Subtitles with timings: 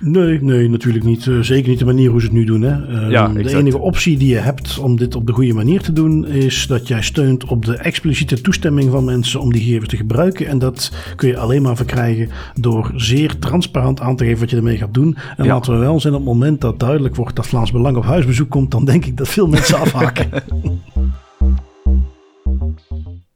[0.00, 1.26] Nee, nee, natuurlijk niet.
[1.26, 2.62] Uh, zeker niet de manier hoe ze het nu doen.
[2.62, 2.88] Hè.
[3.04, 3.60] Uh, Ja, de exact.
[3.60, 6.88] enige optie die je hebt om dit op de goede manier te doen, is dat
[6.88, 10.46] jij steunt op de expliciete toestemming van mensen om die gegevens te gebruiken.
[10.46, 12.28] En dat kun je alleen maar verkrijgen
[12.60, 15.16] door zeer transparant aan te geven wat je ermee gaat doen.
[15.36, 15.52] En Ja.
[15.52, 18.50] laten we wel zijn, op het moment dat duidelijk wordt dat Vlaams Belang op huisbezoek
[18.50, 20.28] komt, dan denk ik dat veel mensen afhaken.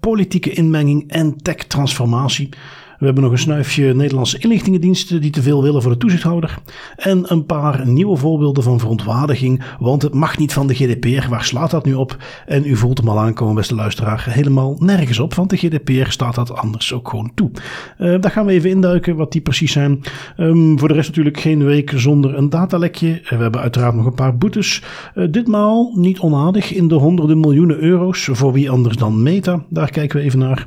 [0.00, 2.48] politieke inmenging en tech-transformatie.
[2.98, 6.58] We hebben nog een snuifje Nederlandse inlichtingendiensten die te veel willen voor de toezichthouder.
[6.96, 11.28] En een paar nieuwe voorbeelden van verontwaardiging, want het mag niet van de GDPR.
[11.28, 12.16] Waar slaat dat nu op?
[12.46, 16.34] En u voelt hem al aankomen, beste luisteraar, helemaal nergens op, want de GDPR staat
[16.34, 17.50] dat anders ook gewoon toe.
[17.98, 20.00] Eh, daar gaan we even induiken wat die precies zijn.
[20.36, 23.20] Ehm, voor de rest natuurlijk geen week zonder een datalekje.
[23.28, 24.82] We hebben uiteraard nog een paar boetes.
[25.14, 28.28] Eh, ditmaal niet onaardig in de honderden miljoenen euro's.
[28.32, 29.64] Voor wie anders dan Meta?
[29.68, 30.66] Daar kijken we even naar.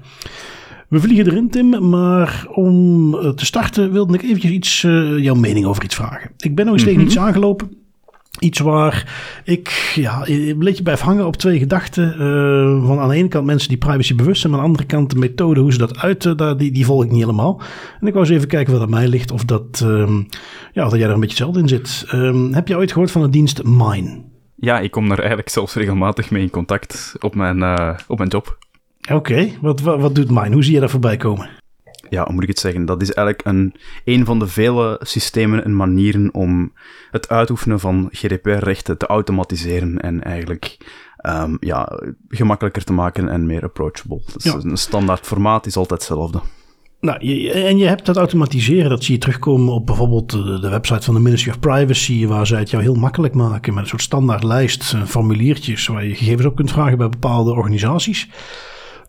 [0.92, 5.36] We vliegen erin, Tim, maar om eh, te starten wilde ik eventjes iets, eh, jouw
[5.36, 6.32] mening over iets vragen.
[6.38, 7.78] Ik ben nog eens tegen iets aangelopen.
[8.40, 12.14] Iets waar ik ja, een beetje blijf hangen op twee gedachten.
[12.14, 14.96] Eh, van aan de ene kant mensen die privacy bewust zijn, maar aan de andere
[14.96, 17.62] kant de methode hoe ze dat uiten, daar, die, die volg ik niet helemaal.
[18.00, 20.16] En ik wou eens even kijken wat aan mij ligt, of dat, ehm,
[20.74, 22.06] ja, of dat jij er een beetje hetzelfde in zit.
[22.08, 24.22] Ehm, heb je ooit gehoord van de dienst Mine?
[24.56, 27.64] Ja, ik kom daar eigenlijk zelfs regelmatig mee in contact op mijn,
[28.08, 28.58] op mijn job.
[29.12, 30.52] Oké, wat, wat, wat doet Mine?
[30.54, 31.50] Hoe zie je daar voorbij komen?
[32.10, 32.86] Ja, hoe moet ik het zeggen?
[32.86, 33.74] Dat is eigenlijk een,
[34.06, 36.74] een van de vele systemen en manieren om
[37.12, 40.78] het uitoefenen van GDPR-rechten te automatiseren en eigenlijk
[41.18, 42.00] ehm, ja,
[42.30, 44.22] gemakkelijker te maken en meer approachable.
[44.34, 44.60] Dus Ja.
[44.64, 46.42] een standaard formaat is altijd hetzelfde.
[47.00, 50.70] Nou, je- en je hebt dat automatiseren, dat zie je terugkomen op bijvoorbeeld de, de
[50.70, 53.90] website van de Ministry of Privacy, waar zij het jou heel makkelijk maken met een
[53.90, 58.30] soort standaard lijst, eh, formuliertjes, waar je gegevens op kunt vragen bij bepaalde organisaties.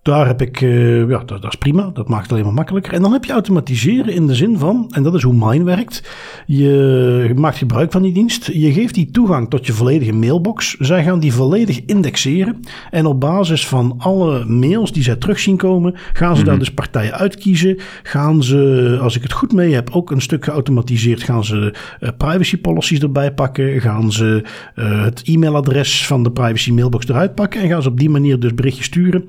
[0.02, 2.92] Daar heb ik, eh, ja, dat, dat is prima, dat maakt het alleen maar makkelijker.
[2.92, 6.10] En dan heb je automatiseren in de zin van, en dat is hoe Mine werkt,
[6.46, 11.04] je maakt gebruik van die dienst, je geeft die toegang tot je volledige mailbox, zij
[11.04, 12.60] gaan die volledig indexeren.
[12.90, 16.74] En op basis van alle mails die zij terug zien komen, gaan ze daar dus
[16.74, 21.44] partijen uitkiezen, gaan ze, als ik het goed mee heb, ook een stuk geautomatiseerd, gaan
[21.44, 27.08] ze eh, privacy policies erbij pakken, gaan ze eh, het e-mailadres van de privacy mailbox
[27.08, 29.28] eruit pakken en gaan ze op die manier dus berichtjes sturen.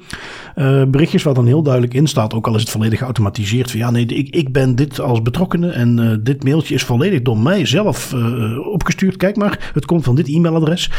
[0.63, 3.79] Eh, berichtjes waar dan heel duidelijk in staat, ook al is het volledig geautomatiseerd, van
[3.79, 7.37] ja nee, ik, ik ben dit als betrokkenen en eh, dit mailtje is volledig door
[7.37, 9.17] mij zelf eh, opgestuurd.
[9.17, 10.91] Kijk maar, het komt van dit e-mailadres.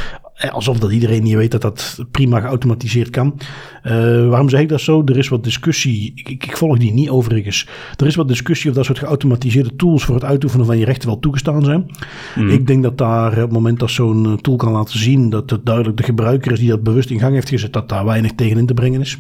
[0.51, 3.39] Alsof dat iedereen niet weet dat dat prima geautomatiseerd kan.
[4.29, 5.03] Waarom zeg ik dat zo?
[5.05, 6.13] Er is wat discussie.
[6.15, 7.69] Ik, ik, ik volg die niet overigens.
[7.97, 11.09] Er is wat discussie of dat soort geautomatiseerde tools voor het uitoefenen van je rechten
[11.09, 11.87] wel toegestaan zijn.
[12.49, 15.67] Ik denk dat daar op het moment dat zo'n tool kan laten zien dat het
[15.67, 18.59] duidelijk de gebruiker is die dat bewust in gang heeft gezet, dat daar weinig tegen
[18.59, 19.19] in te brengen is.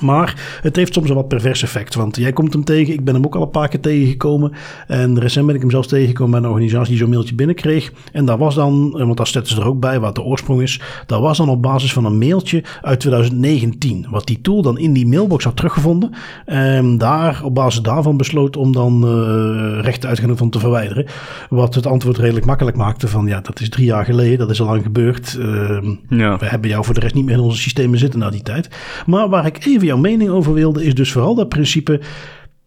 [0.00, 1.94] Maar het heeft soms een wat pervers effect.
[1.94, 2.92] Want jij komt hem tegen.
[2.92, 4.52] Ik ben hem ook al een paar keer tegengekomen.
[4.86, 7.92] En recent ben ik hem zelfs tegengekomen bij een organisatie die zo'n mailtje binnenkreeg.
[8.12, 10.80] En daar was dan, want daar zetten ze er ook bij wat de oorsprong is.
[11.06, 14.06] Dat was dan op basis van een mailtje uit 2019.
[14.10, 16.10] Wat die tool dan in die mailbox had teruggevonden.
[16.44, 20.50] En daar op basis daarvan besloot om dan eh rechten uit te gaan doen van
[20.50, 21.06] te verwijderen.
[21.50, 24.38] Wat het antwoord redelijk makkelijk maakte van ja, dat is drie jaar geleden.
[24.38, 25.36] Dat is al lang gebeurd.
[25.40, 26.36] Ehm, Ja.
[26.38, 28.68] we hebben jou voor de rest niet meer in onze systemen zitten na die tijd.
[29.06, 32.00] Maar waar ik even jouw mening over wilde, is dus vooral dat principe.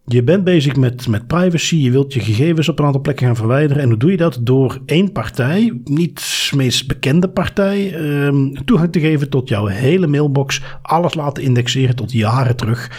[0.06, 3.36] Je bent bezig met, met privacy, je wilt je gegevens op een aantal plekken gaan
[3.36, 3.84] verwijderen.
[3.84, 4.40] En hoe doe je dat?
[4.42, 10.08] Door één partij, niet de meest bekende partij, ehm, toegang te geven tot jouw hele
[10.08, 10.62] mailbox.
[10.82, 12.90] Alles laten indexeren tot jaren terug.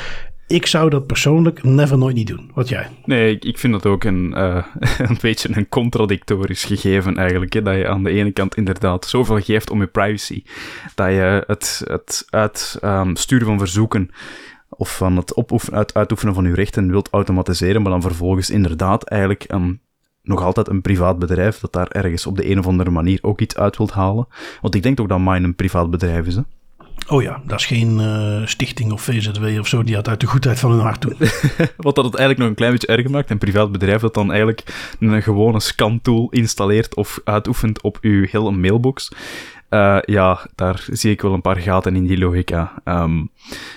[0.46, 2.50] Ik zou dat persoonlijk never nooit niet doen.
[2.54, 2.88] Wat jij?
[3.04, 4.66] Nee, ik, vind dat ook een, eh,
[5.08, 7.52] een beetje een contradictorisch gegeven eigenlijk.
[7.52, 7.62] Hè?
[7.62, 10.42] Dat je aan de ene kant inderdaad zoveel geeft om je privacy,
[10.94, 14.10] dat je het, het uitsturen van verzoeken
[14.68, 15.34] of van het
[15.72, 19.46] uit, uitoefenen van je rechten wilt automatiseren, maar dan vervolgens inderdaad eigenlijk
[20.22, 23.40] nog altijd een privaat bedrijf dat daar ergens op de een of andere manier ook
[23.40, 24.26] iets uit wilt halen.
[24.60, 26.34] Want ik denk ook dat Mine een privaat bedrijf is.
[26.34, 26.42] Hè?
[27.08, 30.26] Oh ja, dat is geen eh, stichting of VZW of zo die dat uit de
[30.26, 31.16] goedheid van hun hart doen.
[31.76, 33.30] Wat dat het eigenlijk nog een klein beetje erger maakt.
[33.30, 38.50] Een privaat bedrijf dat dan eigenlijk een gewone scantool installeert of uitoefent op uw hele
[38.50, 39.08] mailbox.
[39.72, 42.72] Uh, ja, daar zie ik wel een paar gaten in die logica.
[42.84, 43.30] Um,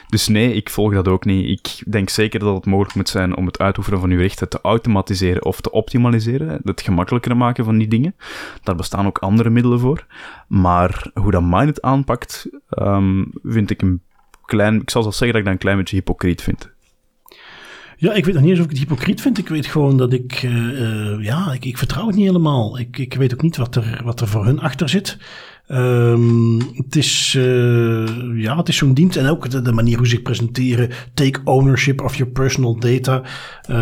[0.07, 1.49] dus nee, ik volg dat ook niet.
[1.49, 4.59] Ik denk zeker dat het mogelijk moet zijn om het uitoefenen van uw rechten te
[4.61, 6.61] automatiseren of te optimaliseren.
[6.63, 8.15] Het gemakkelijker maken van die dingen.
[8.63, 10.05] Daar bestaan ook andere middelen voor.
[10.47, 14.01] Maar hoe dat het aanpakt, um, vind ik een
[14.45, 14.81] klein...
[14.81, 16.73] Ik zal zelfs zeggen dat ik dat een klein beetje hypocriet vind.
[17.97, 19.37] Ja, ik weet nog niet eens of ik het hypocriet vind.
[19.37, 22.79] Ik weet gewoon dat ik, uh, ja, ik, ik, vertrouw het niet helemaal.
[22.79, 25.17] Ik, ik weet ook niet wat er, wat er voor hun achter zit.
[25.67, 30.05] Um, het is, uh, ja, het is zo'n dienst en ook de, de, manier hoe
[30.05, 30.89] ze zich presenteren.
[31.13, 33.21] Take ownership of your personal data.
[33.69, 33.75] Uh,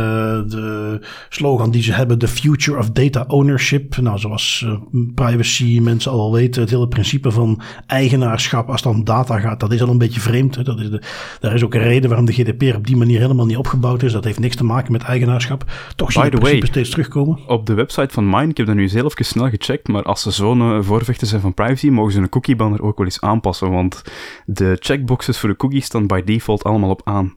[0.48, 1.00] de
[1.30, 3.98] slogan die ze hebben, the future of data ownership.
[3.98, 4.74] Nou, zoals uh,
[5.16, 9.60] privacy mensen al wel weten, het hele principe van eigenaarschap als het om data gaat,
[9.60, 10.56] dat is al een beetje vreemd.
[10.56, 10.64] Hè?
[10.64, 11.02] Dat is de,
[11.40, 14.12] daar is ook een reden waarom de GDPR op die manier helemaal niet opgebouwd is.
[14.12, 15.72] Dat heeft niks te maken met eigenaarschap.
[15.96, 17.40] Toch zie je het principe steeds terugkomen.
[17.48, 20.32] Op de website van Mine, ik heb dat nu zelf snel gecheckt, maar als ze
[20.32, 24.02] zo'n voorvechter zijn van privacy, mogen ze een cookie banner ook wel eens aanpassen, want
[24.46, 27.34] de checkboxes voor de cookies staan by default allemaal op aan.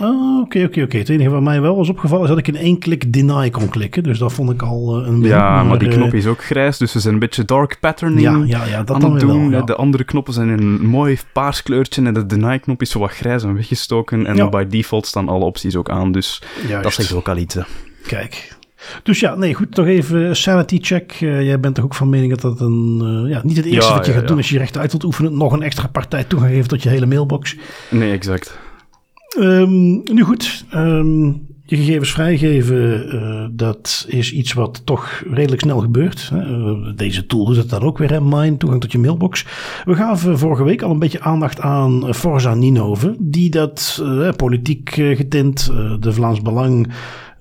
[0.00, 0.98] Oh, oké, oké, oké.
[0.98, 3.68] Het enige wat mij wel was opgevallen is dat ik in één klik deny kon
[3.68, 4.02] klikken.
[4.02, 6.78] Dus dat vond ik al uh, een Ja, maar, die knop eh, is ook grijs,
[6.78, 9.50] dus ze zijn een beetje dark patterning ja, ja, ja, dat aan dan het doen.
[9.50, 9.66] Wel, ja.
[9.66, 13.10] De andere knoppen zijn in een mooi paars kleurtje en de deny-knop is zo wat
[13.10, 14.26] grijs en weggestoken.
[14.26, 16.82] En by default staan alle opties ook aan, dus Juist.
[16.82, 17.56] dat zegt ook al iets.
[18.06, 18.56] Kijk,
[19.02, 21.20] dus ja, nee, goed, toch even sanity check.
[21.20, 23.92] Uh, jij bent toch ook van mening dat dat een, uh, ja, niet het eerste
[23.92, 26.52] wat je gaat doen als je recht uit wilt oefenen, nog een extra partij toegang
[26.52, 27.56] geven tot je hele mailbox.
[27.90, 28.58] Nee, exact.
[29.38, 35.80] Um, nu goed, um, je gegevens vrijgeven, uh, dat is iets wat toch redelijk snel
[35.80, 36.30] gebeurt.
[36.34, 36.94] Hè?
[36.94, 38.20] deze tool doet het dan ook weer, hè?
[38.20, 39.46] Mine, toegang tot je mailbox.
[39.84, 44.02] We gaven vorige week al een beetje aandacht aan Forza Ninove, die dat
[44.36, 46.92] politiek getint, de Vlaams Belang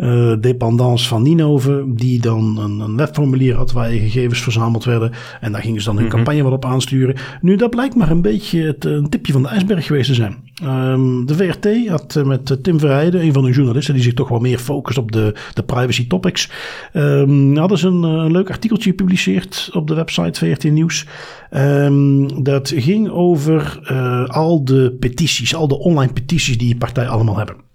[0.02, 5.12] uh, dependance van Ninove, die dan een, een, webformulier had waar je gegevens verzameld werden.
[5.42, 6.16] En daar gingen ze dan hun mhm.
[6.16, 7.16] campagne wat op aansturen.
[7.42, 10.51] Nu, dat blijkt maar een beetje het, een tipje van de ijsberg geweest te zijn.
[10.64, 14.30] Um, de VRT had uh, met Tim Verheijden, een van de journalisten die zich toch
[14.30, 16.50] wel meer focust op de, de privacy topics,
[16.94, 21.06] um, hadden ze een, een, leuk artikeltje gepubliceerd op de website VRT Nieuws.
[21.52, 23.80] Um, dat ging over
[24.28, 27.71] al de petities, al de online petities die partijen allemaal hebben.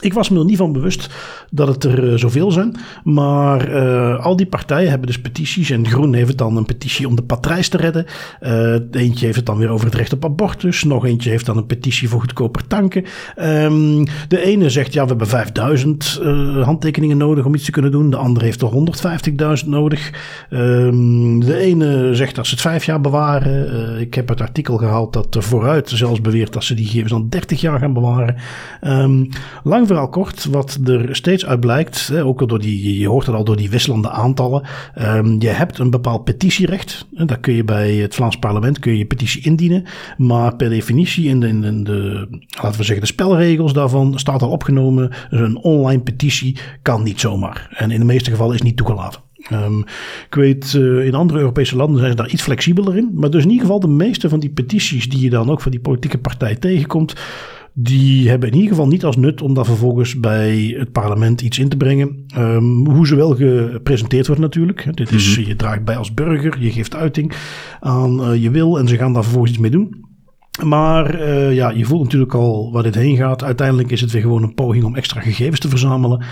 [0.00, 1.08] Ik was me er niet van bewust
[1.50, 2.76] dat het er uh, zoveel zijn.
[3.04, 5.70] Maar uh, al die partijen hebben dus petities.
[5.70, 8.06] En Groen heeft dan een petitie om de patrijs te redden.
[8.42, 10.84] Uh, eentje heeft het dan weer over het recht op abortus.
[10.84, 13.04] Nog eentje heeft dan een petitie voor goedkoper tanken.
[13.40, 16.20] Um, de ene zegt ja, we hebben 5000
[16.62, 18.10] handtekeningen nodig om iets te kunnen doen.
[18.10, 20.12] De andere heeft er 150.000 nodig.
[20.50, 24.00] Um, de ene zegt dat ze het vijf jaar bewaren.
[24.00, 27.60] ik heb het artikel gehaald dat vooruit zelfs beweert dat ze die gegevens dan 30
[27.60, 28.36] jaar gaan bewaren.
[28.82, 29.28] Um,
[29.62, 33.44] lang verhaal kort, wat er steeds uit blijkt, ook door die, je hoort het al
[33.44, 34.62] door die wisselende aantallen.
[34.98, 37.06] Um, je hebt een bepaald petitierecht.
[37.14, 39.84] En daar kun je bij het Vlaams parlement kun je, petitie indienen.
[40.16, 42.28] Maar per definitie in de, in de,
[42.62, 45.10] laten we zeggen, de spelregels daarvan staat al opgenomen.
[45.30, 47.68] een online petitie kan niet zomaar.
[47.70, 49.20] En in de meeste gevallen is niet toegelaten.
[49.52, 49.84] Um,
[50.26, 53.10] ik weet, uh, in andere Europese landen zijn ze daar iets flexibeler in.
[53.14, 55.70] Maar dus in ieder geval de meeste van die petities die je dan ook van
[55.70, 57.14] die politieke partij tegenkomt,
[57.76, 61.58] die hebben in ieder geval niet als nut om daar vervolgens bij het parlement iets
[61.58, 62.24] in te brengen.
[62.38, 64.96] Um, hoe ze wel gepresenteerd wordt natuurlijk.
[64.96, 65.48] Dit is, mhm.
[65.48, 67.32] je draagt bij als burger, je geeft uiting
[67.80, 70.04] aan uh, je wil en ze gaan daar vervolgens iets mee doen.
[70.62, 73.44] Maar uh, ja, je voelt natuurlijk al waar dit heen gaat.
[73.44, 76.24] Uiteindelijk is het weer gewoon een poging om extra gegevens te verzamelen.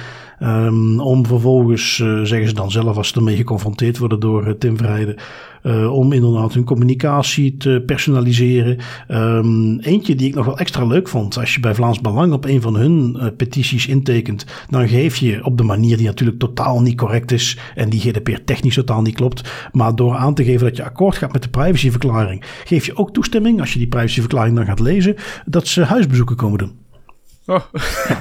[0.43, 4.53] Um, om vervolgens, uh, zeggen ze dan zelf als ze ermee geconfronteerd worden door uh,
[4.53, 5.17] Tim Vrijden,
[5.63, 8.79] uh, om inderdaad hun communicatie te personaliseren.
[9.09, 12.45] Um, eentje die ik nog wel extra leuk vond, als je bij Vlaams Belang op
[12.45, 16.97] een van hun petities intekent, dan geef je op de manier die natuurlijk totaal niet
[16.97, 20.77] correct is en die GDPR technisch totaal niet klopt, maar door aan te geven dat
[20.77, 24.67] je akkoord gaat met de privacyverklaring, geef je ook toestemming, als je die privacyverklaring dan
[24.67, 25.15] gaat lezen,
[25.45, 26.82] dat ze huisbezoeken komen doen.
[27.47, 27.61] Oh.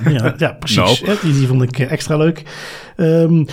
[0.05, 1.01] Ja, ja, precies.
[1.01, 1.17] Nou.
[1.21, 2.43] Die, die, vond ik extra leuk.
[2.97, 3.45] Um,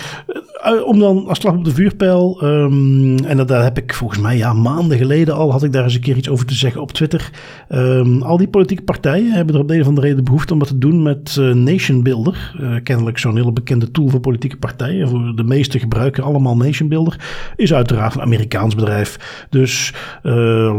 [0.59, 4.37] eh, om dan als slag op de vuurpijl, um, en daar heb ik volgens mij
[4.37, 6.91] ja, maanden geleden al, had ik daar eens een keer iets over te zeggen op
[6.91, 7.29] Twitter.
[7.69, 10.59] Um, al die politieke partijen hebben er op de een of andere reden behoefte om
[10.59, 12.55] wat te doen met uh, Nation Builder.
[12.61, 15.09] Uh, kennelijk zo'n hele bekende tool voor politieke partijen.
[15.09, 17.19] Voor de meeste gebruiken allemaal Nation Builder.
[17.55, 19.45] Is uiteraard een Amerikaans bedrijf.
[19.49, 19.93] Dus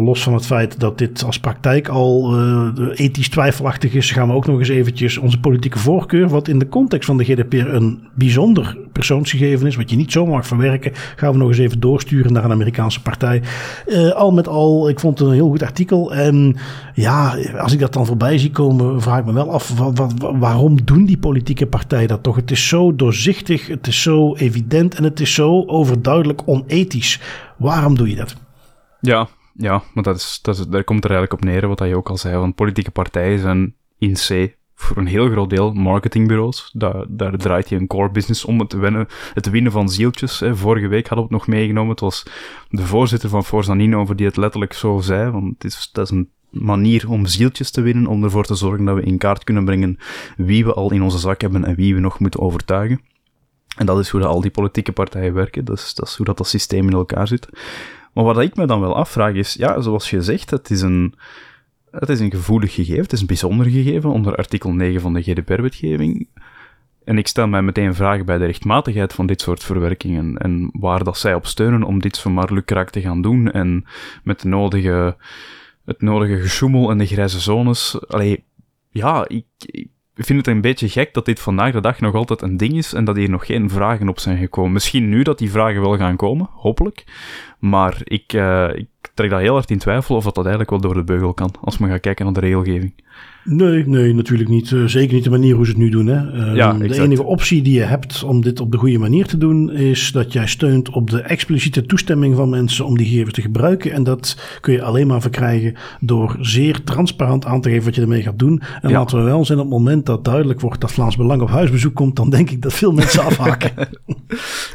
[0.04, 2.38] los van het feit dat dit als praktijk al
[2.94, 6.68] ethisch twijfelachtig is, gaan we ook nog eens eventjes onze politieke voorkeur, wat in de
[6.68, 11.32] context van de GDPR een bijzonder persoonsgegeven is, wat je niet zomaar mag verwerken, gaan
[11.32, 13.42] we nog eens even doorsturen naar een Amerikaanse partij.
[13.86, 16.14] Uh, al met al, ik vond het een heel goed artikel.
[16.14, 16.56] En
[16.94, 19.72] ja, als ik dat dan voorbij zie komen, vraag ik me wel af,
[20.18, 22.36] waarom doen die politieke partijen dat toch?
[22.36, 27.20] Het is zo doorzichtig, het is zo evident en het is zo overduidelijk onethisch.
[27.56, 28.36] Waarom doe je dat?
[29.00, 32.08] Ja, ja, maar dat is, dat daar komt er eigenlijk op neer, wat je ook
[32.08, 36.70] al zei, want politieke partijen zijn in C voor een heel groot deel marketingbureaus.
[36.72, 40.40] Daar, daar draait je een core business om het winnen, het winnen van zieltjes.
[40.40, 40.56] Hè.
[40.56, 41.90] Vorige week hadden we het nog meegenomen.
[41.90, 42.26] Het was
[42.68, 45.30] de voorzitter van Forza over die het letterlijk zo zei.
[45.30, 48.84] Want het is, dat is een manier om zieltjes te winnen, om ervoor te zorgen
[48.84, 49.98] dat we in kaart kunnen brengen
[50.36, 53.00] wie we al in onze zak hebben en wie we nog moeten overtuigen.
[53.76, 55.64] En dat is hoe dat al die politieke partijen werken.
[55.64, 57.48] Dat is, dat is hoe dat, dat systeem in elkaar zit.
[58.12, 61.14] Maar wat ik me dan wel afvraag is, ja, zoals je zegt, het is een,
[61.90, 65.22] het is een gevoelig gegeven, het is een bijzonder gegeven onder artikel 9 van de
[65.22, 66.28] GDPR-wetgeving.
[67.04, 71.04] En ik stel mij meteen vragen bij de rechtmatigheid van dit soort verwerkingen en waar
[71.04, 73.84] dat zij op steunen om dit zomaar lukraak te gaan doen en
[74.24, 75.16] met de nodige,
[75.84, 78.08] het nodige gesjoemel en de grijze zones.
[78.08, 78.44] Allee,
[78.90, 82.42] ja, ik, ik vind het een beetje gek dat dit vandaag de dag nog altijd
[82.42, 84.72] een ding is en dat hier nog geen vragen op zijn gekomen.
[84.72, 87.04] Misschien nu dat die vragen wel gaan komen, hopelijk.
[87.58, 88.88] Maar ik, uh, ik
[89.20, 91.54] trek dat heel hard in twijfel of dat, dat eigenlijk wel door de beugel kan,
[91.60, 92.92] als we gaan kijken naar de regelgeving.
[93.44, 94.70] Nee, nee, natuurlijk niet.
[94.70, 96.06] Uh, zeker niet de manier hoe ze het nu doen.
[96.06, 96.52] Hè.
[96.54, 99.70] Ja, de enige optie die je hebt om dit op de goede manier te doen,
[99.70, 103.92] is dat jij steunt op de expliciete toestemming van mensen om die gegevens te gebruiken.
[103.92, 108.00] En dat kun je alleen maar verkrijgen door zeer transparant aan te geven wat je
[108.00, 108.62] ermee gaat doen.
[108.82, 111.50] En laten we wel zijn, op het moment dat duidelijk wordt dat Vlaams Belang op
[111.50, 113.72] huisbezoek komt, dan denk ik dat veel mensen afhaken.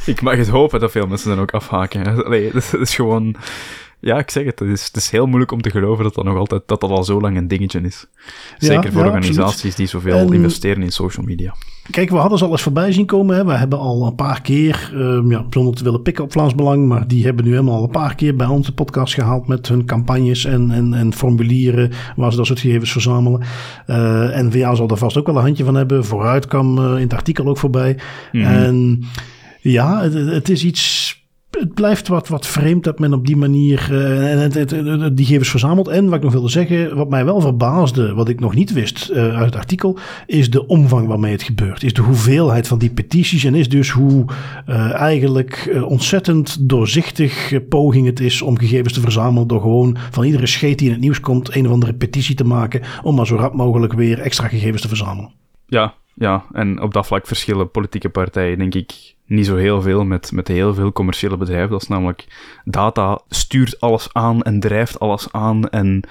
[0.06, 2.30] ik mag het hopen dat veel mensen dan ook afhaken.
[2.30, 3.36] Nee, dat is gewoon
[4.06, 4.60] ja, ik zeg het.
[4.60, 6.90] Het is, het is heel moeilijk om te geloven dat dat nog altijd dat dat
[6.90, 8.08] al zo lang een dingetje is.
[8.58, 11.56] Zeker voor organisaties die zoveel investeren in social media.
[11.92, 13.36] Kijk, we hadden ze al eens voorbij zien komen.
[13.36, 13.46] Hè.
[13.46, 16.88] We hebben al een paar keer, uh, ja, zonder te willen pikken op Vlaams Belang,
[16.88, 20.46] maar die hebben nu helemaal een paar keer bij onze podcast gehaald met hun campagnes
[20.46, 23.42] en, en, en formulieren waar ze dat soort gegevens verzamelen.
[23.88, 26.06] Uh, en VA zal er vast ook wel een handje van hebben.
[26.06, 28.00] Vooruit kwam uh, in het artikel ook voorbij.
[28.32, 28.46] Mhm.
[28.46, 29.04] En
[29.62, 31.14] ja, het, het is iets
[31.60, 34.70] het blijft wat, wat vreemd dat men op die manier het,
[35.18, 35.88] die gegevens verzamelt.
[35.88, 39.10] En wat ik nog wilde zeggen, wat mij wel verbaasde, wat ik nog niet wist
[39.12, 41.84] uh, uit het artikel, is de omvang waarmee het gebeurt.
[41.84, 44.26] Is de hoeveelheid van die petities en is dus hoe
[44.70, 50.48] uh, eigenlijk ontzettend doorzichtig poging het is om gegevens te verzamelen door gewoon van iedere
[50.48, 53.36] scheet die in het nieuws komt een of andere petitie te maken om maar zo
[53.36, 55.32] rap mogelijk weer extra gegevens te verzamelen.
[55.68, 60.06] Ja, ja, en op dat vlak verschillen politieke partijen, denk ik, niet zo heel veel
[60.06, 61.70] met, met heel veel commerciële bedrijven.
[61.70, 62.28] Dat is namelijk
[62.64, 65.70] data stuurt alles aan en drijft alles aan.
[65.70, 66.04] En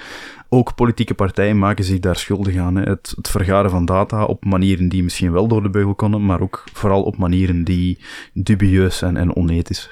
[0.48, 2.76] ook politieke partijen maken zich daar schuldig aan.
[2.76, 6.40] Het, het vergaren van data op manieren die misschien wel door de beugel konden, maar
[6.40, 7.98] ook vooral op manieren die
[8.32, 9.90] dubieus zijn en onethisch.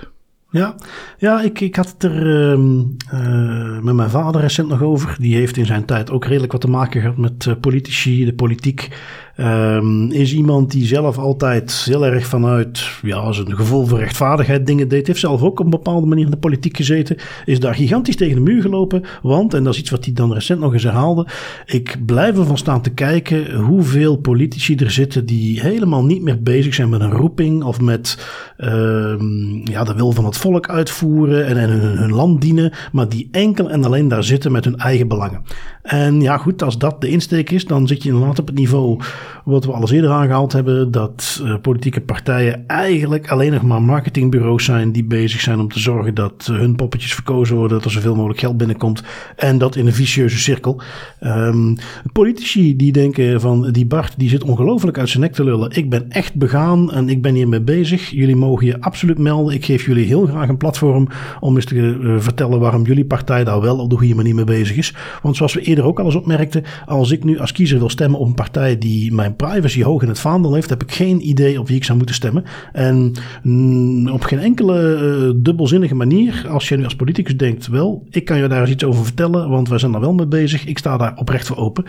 [0.53, 0.75] Ja,
[1.19, 5.17] ja ik, ik had het er uh, met mijn vader recent nog over.
[5.19, 8.35] Die heeft in zijn tijd ook redelijk wat te maken gehad met uh, politici, de
[8.35, 8.89] politiek.
[9.37, 14.89] Um, is iemand die zelf altijd heel erg vanuit ja, zijn gevoel voor rechtvaardigheid dingen
[14.89, 15.07] deed.
[15.07, 17.17] Heeft zelf ook op een bepaalde manier in de politiek gezeten.
[17.45, 19.03] Is daar gigantisch tegen de muur gelopen.
[19.23, 21.27] Want, en dat is iets wat hij dan recent nog eens herhaalde.
[21.67, 26.75] Ik blijf ervan staan te kijken hoeveel politici er zitten die helemaal niet meer bezig
[26.75, 27.63] zijn met een roeping.
[27.63, 28.27] Of met
[28.59, 32.73] um, ja, de wil van het volk uitvoeren en, en hun land dienen.
[32.93, 35.43] Maar die enkel en alleen daar zitten met hun eigen belangen.
[35.83, 39.01] En ja, goed, als dat de insteek is, dan zit je inderdaad op het niveau
[39.45, 43.83] wat we al eens eerder aangehaald hebben, dat uh, politieke partijen eigenlijk alleen nog maar
[43.83, 47.87] marketingbureaus zijn die bezig zijn om te zorgen dat uh, hun poppetjes verkozen worden, dat
[47.87, 49.03] er zoveel mogelijk geld binnenkomt
[49.37, 50.81] en dat in een vicieuze cirkel.
[51.21, 51.77] Um,
[52.13, 55.71] politici die denken van die Bart, die zit ongelooflijk uit zijn nek te lullen.
[55.77, 58.11] Ik ben echt begaan en ik ben hiermee bezig.
[58.11, 59.55] Jullie mogen je absoluut melden.
[59.55, 61.09] Ik geef jullie heel graag een platform
[61.41, 64.45] om eens te uh, vertellen waarom jullie partij daar wel op de goede manier mee
[64.45, 64.95] bezig is.
[65.23, 68.27] Want zoals we ook al eens opmerkten, als ik nu als kiezer wil stemmen op
[68.27, 71.67] een partij die mijn privacy hoog in het vaandel heeft, heb ik geen idee op
[71.69, 72.45] wie ik zou moeten stemmen.
[72.73, 73.13] En
[73.43, 78.25] mm, op geen enkele uh, dubbelzinnige manier, als je nu als politicus denkt, wel, ik
[78.25, 80.67] kan je daar eens iets over vertellen, want wij zijn daar wel mee bezig.
[80.67, 81.85] Ik sta daar oprecht voor open.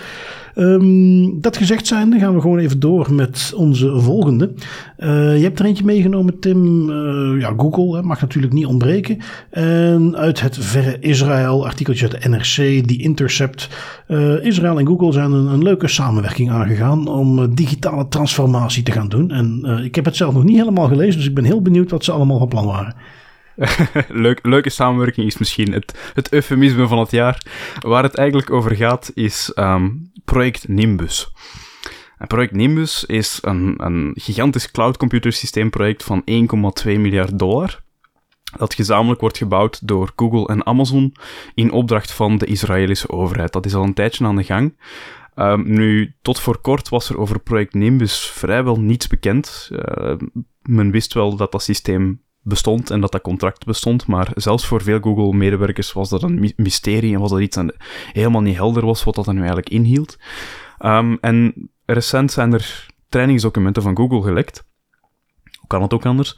[0.55, 4.53] Um, dat gezegd zijnde gaan we gewoon even door met onze volgende.
[4.97, 6.89] Uh, je hebt er eentje meegenomen, Tim.
[6.89, 9.19] Uh, ja, Google hè, mag natuurlijk niet ontbreken.
[9.49, 13.69] En uit het verre Israël, artikeltje uit de NRC, die Intercept.
[14.07, 19.09] Uh, Israël en Google zijn een, een, leuke samenwerking aangegaan om digitale transformatie te gaan
[19.09, 19.31] doen.
[19.31, 22.03] En ik heb het zelf nog niet helemaal gelezen, dus ik ben heel benieuwd wat
[22.03, 22.95] ze allemaal van plan waren.
[24.25, 27.41] Leuk, leuke samenwerking is misschien het, het eufemisme van het jaar.
[27.79, 31.31] Waar het eigenlijk over gaat is um, project Nimbus.
[32.17, 36.21] En project Nimbus is een, een gigantisch cloudcomputersysteemproject van
[36.85, 37.81] 1,2 miljard dollar.
[38.57, 41.15] Dat gezamenlijk wordt gebouwd door Google en Amazon
[41.53, 43.53] in opdracht van de Israëlische overheid.
[43.53, 44.75] Dat is al een tijdje aan de gang.
[45.35, 49.69] Um, nu, tot voor kort was er over project Nimbus vrijwel niets bekend.
[49.71, 50.15] Uh,
[50.61, 54.81] men wist wel dat dat systeem bestond en dat dat contract bestond, maar zelfs voor
[54.81, 57.75] veel Google-medewerkers was dat een mysterie en was dat iets dat
[58.11, 60.17] helemaal niet helder was wat dat er nu eigenlijk inhield.
[60.79, 64.65] Um, en recent zijn er trainingsdocumenten van Google gelekt.
[65.59, 66.37] Hoe kan het ook anders?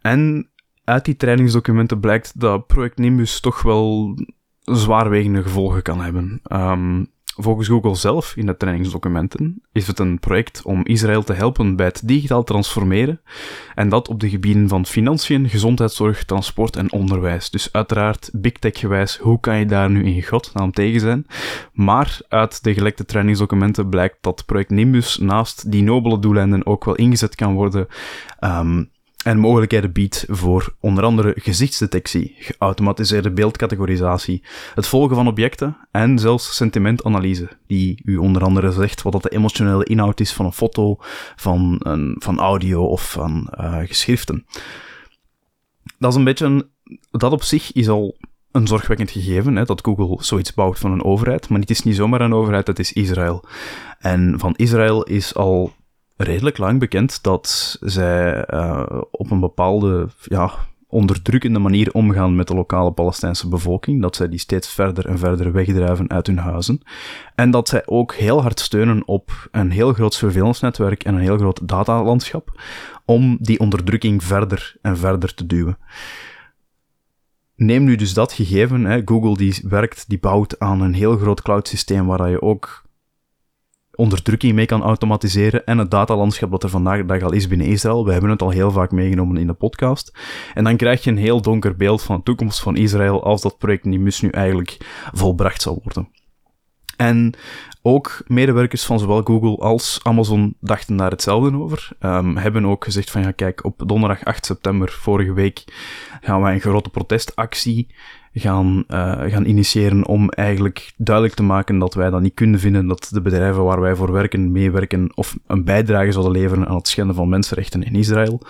[0.00, 0.50] En
[0.84, 4.14] uit die trainingsdocumenten blijkt dat project Nimbus toch wel
[4.60, 6.40] zwaarwegende gevolgen kan hebben.
[6.52, 11.76] Um, Volgens Google zelf in de trainingsdocumenten is het een project om Israël te helpen
[11.76, 13.20] bij het digitaal transformeren.
[13.74, 17.50] En dat op de gebieden van financiën, gezondheidszorg, transport en onderwijs.
[17.50, 21.26] Dus uiteraard big tech gewijs, hoe kan je daar nu in godsnaam tegen zijn?
[21.72, 26.94] Maar uit de gelekte trainingsdocumenten blijkt dat project Nimbus naast die nobele doeleinden ook wel
[26.94, 27.86] ingezet kan worden
[28.40, 28.90] um,
[29.24, 34.42] en mogelijkheden biedt voor onder andere gezichtsdetectie, geautomatiseerde beeldcategorisatie,
[34.74, 39.28] het volgen van objecten en zelfs sentimentanalyse, die u onder andere zegt wat dat de
[39.28, 40.96] emotionele inhoud is van een foto,
[41.36, 44.46] van, een, van audio of van uh, geschriften.
[45.98, 46.68] Dat is een beetje,
[47.10, 48.16] dat op zich is al
[48.52, 51.96] een zorgwekkend gegeven, hè, dat Google zoiets bouwt van een overheid, maar het is niet
[51.96, 53.44] zomaar een overheid, het is Israël.
[53.98, 55.72] En van Israël is al
[56.22, 60.50] redelijk lang bekend dat zij uh, op een bepaalde ja,
[60.92, 65.52] onderdrukkende manier omgaan met de lokale Palestijnse bevolking, dat zij die steeds verder en verder
[65.52, 66.80] wegdrijven uit hun huizen,
[67.34, 71.38] en dat zij ook heel hard steunen op een heel groot surveillance-netwerk en een heel
[71.38, 72.60] groot datalandschap,
[73.04, 75.78] om die onderdrukking verder en verder te duwen.
[77.56, 81.42] Neem nu dus dat gegeven, hè, Google die werkt, die bouwt aan een heel groot
[81.42, 82.82] cloud systeem waar je ook
[83.94, 87.66] onderdrukking mee kan automatiseren en het datalandschap dat er vandaag de dag al is binnen
[87.66, 88.04] Israël.
[88.04, 90.18] We hebben het al heel vaak meegenomen in de podcast.
[90.54, 93.58] En dan krijg je een heel donker beeld van de toekomst van Israël als dat
[93.58, 94.76] project Nimbus nu eigenlijk
[95.12, 96.08] volbracht zal worden.
[96.96, 97.34] En
[97.82, 101.88] ook medewerkers van zowel Google als Amazon dachten daar hetzelfde over.
[102.00, 105.64] Um, hebben ook gezegd van ja, kijk, op donderdag 8 september vorige week
[106.20, 107.94] gaan wij een grote protestactie
[108.32, 112.86] gaan, uh, gaan initiëren om eigenlijk duidelijk te maken dat wij dat niet kunnen vinden,
[112.86, 116.88] dat de bedrijven waar wij voor werken, meewerken of een bijdrage zouden leveren aan het
[116.88, 118.40] schenden van mensenrechten in Israël.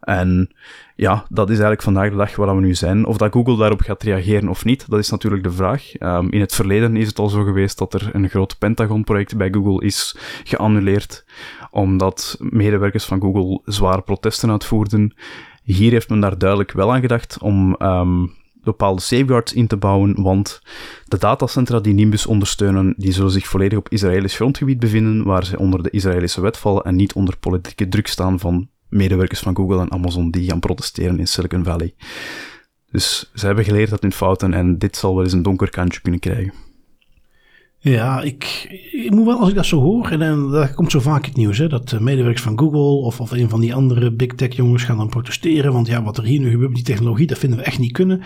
[0.00, 0.50] En
[0.96, 3.06] ja, dat is eigenlijk vandaag de dag waar we nu zijn.
[3.06, 6.00] Of dat Google daarop gaat reageren of niet, dat is natuurlijk de vraag.
[6.00, 9.52] Um, in het verleden is het al zo geweest dat er een groot Pentagon-project bij
[9.52, 11.24] Google is geannuleerd,
[11.70, 15.14] omdat medewerkers van Google zware protesten uitvoerden.
[15.62, 18.32] Hier heeft men daar duidelijk wel aan gedacht om um,
[18.64, 20.60] bepaalde safeguards in te bouwen, want
[21.04, 25.58] de datacentra die Nimbus ondersteunen, die zullen zich volledig op Israëlisch grondgebied bevinden, waar ze
[25.58, 29.80] onder de Israëlische wet vallen en niet onder politieke druk staan van medewerkers van Google
[29.80, 31.94] en Amazon die gaan protesteren in Silicon Valley.
[32.90, 36.00] Dus ze hebben geleerd uit hun fouten en dit zal wel eens een donker kantje
[36.00, 36.52] kunnen krijgen.
[37.84, 41.00] Ja, ik, ik, moet wel, als ik dat zo hoor, en, en dat komt zo
[41.00, 44.34] vaak het nieuws, hè, dat medewerkers van Google of, of een van die andere big
[44.34, 47.38] tech jongens gaan dan protesteren, want ja, wat er hier nu gebeurt die technologie, dat
[47.38, 48.22] vinden we echt niet kunnen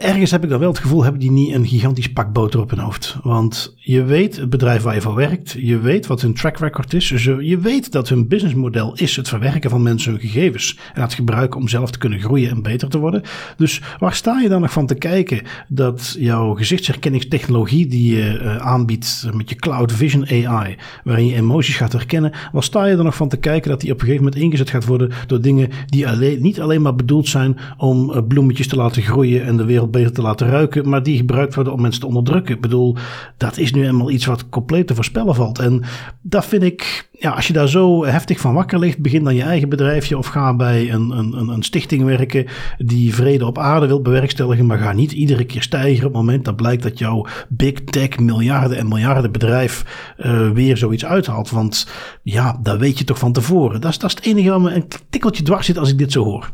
[0.00, 2.70] ergens heb ik dan wel het gevoel, hebben die niet een gigantisch pak boter op
[2.70, 3.16] hun hoofd.
[3.22, 6.94] Want je weet het bedrijf waar je voor werkt, je weet wat hun track record
[6.94, 7.08] is.
[7.08, 10.78] Je weet dat hun businessmodel is het verwerken van mensen hun gegevens.
[10.94, 13.22] En het gebruiken om zelf te kunnen groeien en beter te worden.
[13.56, 18.56] Dus waar sta je dan nog van te kijken dat jouw gezichtsherkenningstechnologie die je uh,
[18.56, 23.04] aanbiedt met je Cloud Vision AI, waarin je emoties gaat herkennen, waar sta je dan
[23.04, 25.70] nog van te kijken dat die op een gegeven moment ingezet gaat worden door dingen
[25.86, 29.64] die alleen, niet alleen maar bedoeld zijn om uh, bloemetjes te laten groeien en de
[29.64, 32.54] wereld beter te laten ruiken, maar die gebruikt worden om mensen te onderdrukken.
[32.54, 32.96] Ik bedoel,
[33.36, 35.58] dat is nu eenmaal iets wat compleet te voorspellen valt.
[35.58, 35.82] En
[36.22, 39.42] dat vind ik, ja, als je daar zo heftig van wakker ligt, begin dan je
[39.42, 42.46] eigen bedrijfje of ga bij een, een, een stichting werken
[42.78, 46.44] die vrede op aarde wil bewerkstelligen, maar ga niet iedere keer stijgen op het moment
[46.44, 49.84] dat blijkt dat jouw big tech miljarden en miljarden bedrijf
[50.18, 51.50] uh, weer zoiets uithaalt.
[51.50, 51.88] Want
[52.22, 53.80] ja, dat weet je toch van tevoren.
[53.80, 56.12] Dat is, dat is het enige wat me een tikkeltje dwars zit als ik dit
[56.12, 56.50] zo hoor.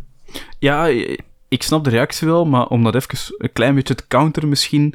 [0.58, 0.88] Ja,
[1.54, 4.94] ik snap de reactie wel, maar om dat even een klein beetje te counteren misschien.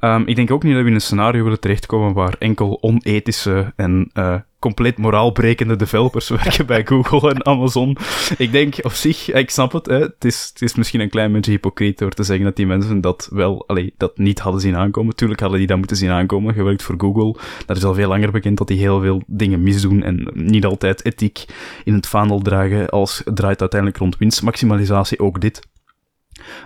[0.00, 3.72] Um, ik denk ook niet dat we in een scenario willen terechtkomen waar enkel onethische
[3.76, 7.96] en uh, compleet moraalbrekende developers werken bij Google en Amazon.
[8.36, 11.32] Ik denk op zich, ik snap het, hè, het, is, het is misschien een klein
[11.32, 14.76] beetje hypocriet door te zeggen dat die mensen dat wel, allee, dat niet hadden zien
[14.76, 15.16] aankomen.
[15.16, 16.54] Tuurlijk hadden die dat moeten zien aankomen.
[16.54, 19.62] Je werkt voor Google, dat is al veel langer bekend dat die heel veel dingen
[19.62, 21.44] misdoen en niet altijd ethiek
[21.84, 25.60] in het vaandel dragen als het draait uiteindelijk rond winstmaximalisatie, ook dit.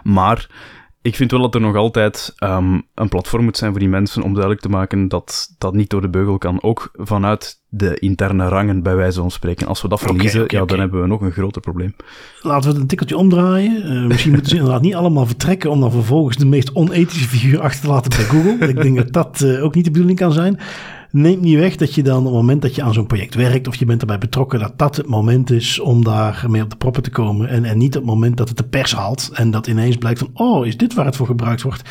[0.02, 0.48] Maar
[1.02, 4.22] ik vind wel dat er nog altijd um, een platform moet zijn voor die mensen
[4.22, 6.62] om duidelijk te maken dat dat niet door de beugel kan.
[6.62, 9.66] Ook vanuit de interne rangen, bij wijze van spreken.
[9.66, 11.94] Als we dat verliezen, ja, dan hebben we nog een groter probleem.
[12.40, 13.92] Laten we het een tikkeltje omdraaien.
[13.92, 17.61] Uh, misschien moeten ze inderdaad niet allemaal vertrekken om dan vervolgens de meest onethische figuur
[17.61, 18.68] achter te laten bij Google.
[18.68, 20.58] Ik denk dat dat uh, ook niet de bedoeling kan zijn.
[21.12, 23.68] Neemt niet weg dat je dan op het moment dat je aan zo'n project werkt
[23.68, 26.77] of je bent erbij betrokken, dat dat het moment is om daar mee op de
[26.77, 27.48] proppen te komen.
[27.48, 30.31] En, en niet het moment dat het de pers haalt en dat ineens blijkt van,
[30.35, 31.83] oh, is dit waar het voor gebruikt wordt?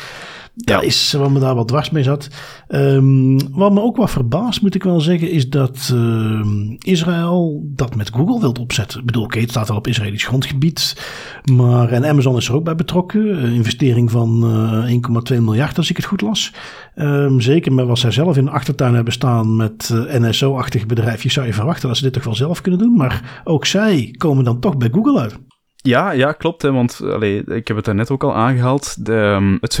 [0.54, 2.28] Dat is wat me daar wat dwars mee zat.
[2.68, 6.46] Um, wat me ook wat verbaast, moet ik wel zeggen, is dat uh,
[6.78, 9.00] Israël dat met Google wilt opzetten.
[9.00, 11.06] Ik bedoel, oké, het staat wel op Israëlisch grondgebied.
[11.52, 13.44] Maar, en Amazon is er ook bij betrokken.
[13.44, 14.44] Een investering van
[14.86, 16.52] uh, 1,2 miljard, als ik het goed las.
[16.96, 21.32] Um, zeker met wat zij zelf in de achtertuin hebben staan met uh, NSO-achtige bedrijfjes,
[21.32, 22.96] zou je verwachten dat ze dit toch wel zelf kunnen doen.
[22.96, 25.38] Maar ook zij komen dan toch bij Google uit.
[25.82, 26.62] Ja, ja, klopt.
[26.62, 27.00] Hè, want
[27.46, 29.06] ik heb het daarnet ook al aangehaald.
[29.06, 29.74] De, um, het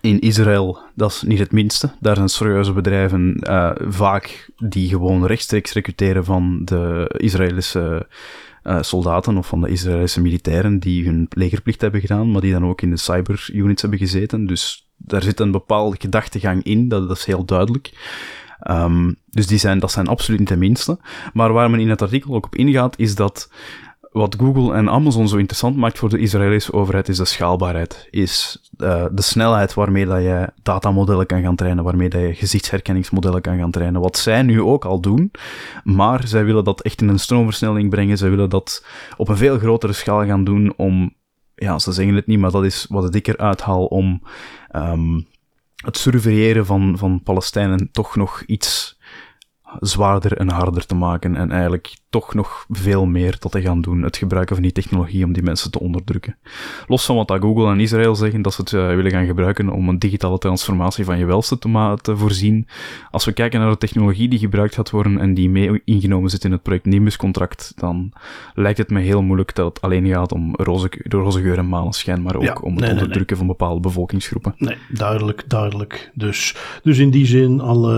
[0.00, 1.90] in Israël, dat is niet het minste.
[2.00, 8.06] Daar zijn serieuze bedrijven uh, vaak die gewoon rechtstreeks recruteren van de Israëlische
[8.64, 12.66] uh, soldaten of van de Israëlische militairen die hun legerplicht hebben gedaan, maar die dan
[12.66, 14.46] ook in de cyberunits hebben gezeten.
[14.46, 17.90] Dus daar zit een bepaalde gedachtegang in, dat, is heel duidelijk.
[18.70, 20.98] Um, dus die zijn, dat zijn absoluut niet de minste.
[21.32, 23.50] Maar waar men in het artikel ook op ingaat, is dat
[24.12, 28.08] wat Google en Amazon zo interessant maakt voor de Israëlische overheid is de schaalbaarheid.
[28.10, 33.40] Is uh, de snelheid waarmee dat je datamodellen kan gaan trainen, waarmee dat je gezichtsherkenningsmodellen
[33.40, 34.00] kan gaan trainen.
[34.00, 35.30] Wat zij nu ook al doen,
[35.84, 38.18] maar zij willen dat echt in een stroomversnelling brengen.
[38.18, 41.14] Zij willen dat op een veel grotere schaal gaan doen om,
[41.54, 44.22] ja, ze zeggen het niet, maar dat is wat ik eruit haal om
[44.76, 45.26] um,
[45.76, 48.97] het surveilleren van, van Palestijnen toch nog iets
[49.80, 54.02] zwaarder en harder te maken en eigenlijk toch nog veel meer tot te gaan doen.
[54.02, 56.36] Het gebruiken van die technologie om die mensen te onderdrukken.
[56.86, 59.68] Los van wat dat Google en Israël zeggen, dat ze het uh, willen gaan gebruiken
[59.68, 62.68] om een digitale transformatie van je welste te, te, voorzien.
[63.10, 66.44] Als we kijken naar de technologie die gebruikt gaat worden en die mee ingenomen zit
[66.44, 68.12] in het project Nimbus-contract, dan
[68.54, 72.22] lijkt het me heel moeilijk dat het alleen gaat om roze, roze geur en maneschijn,
[72.22, 73.38] maar ook ja, om het nee, onderdrukken nee, nee.
[73.38, 74.54] van bepaalde bevolkingsgroepen.
[74.56, 76.10] Nee, duidelijk, duidelijk.
[76.14, 77.96] Dus, dus in die zin, alle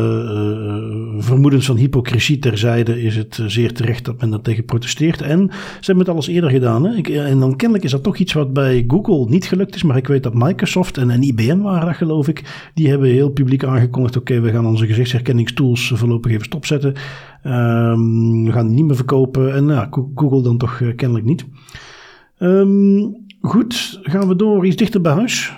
[1.17, 5.23] uh, vermoedens van hypocrisie terzijde, is het zeer terecht dat men tegen protesteert.
[5.23, 6.85] En ze hebben het al eens eerder gedaan.
[6.85, 6.95] Hè?
[6.97, 9.83] Ik, en dan kennelijk is dat toch iets wat bij Google niet gelukt is.
[9.83, 12.71] Maar ik weet dat Microsoft en, en IBM waren dat geloof ik.
[12.75, 14.17] Die hebben heel publiek aangekondigd.
[14.17, 16.95] Oké, we gaan onze gezichtsherkenningstools voorlopig even stopzetten.
[17.45, 19.55] Um, we gaan die niet meer verkopen.
[19.55, 21.47] En nou, Google dan toch uh, kennelijk niet.
[22.39, 25.53] Um, goed, gaan we door iets dichter bij huis.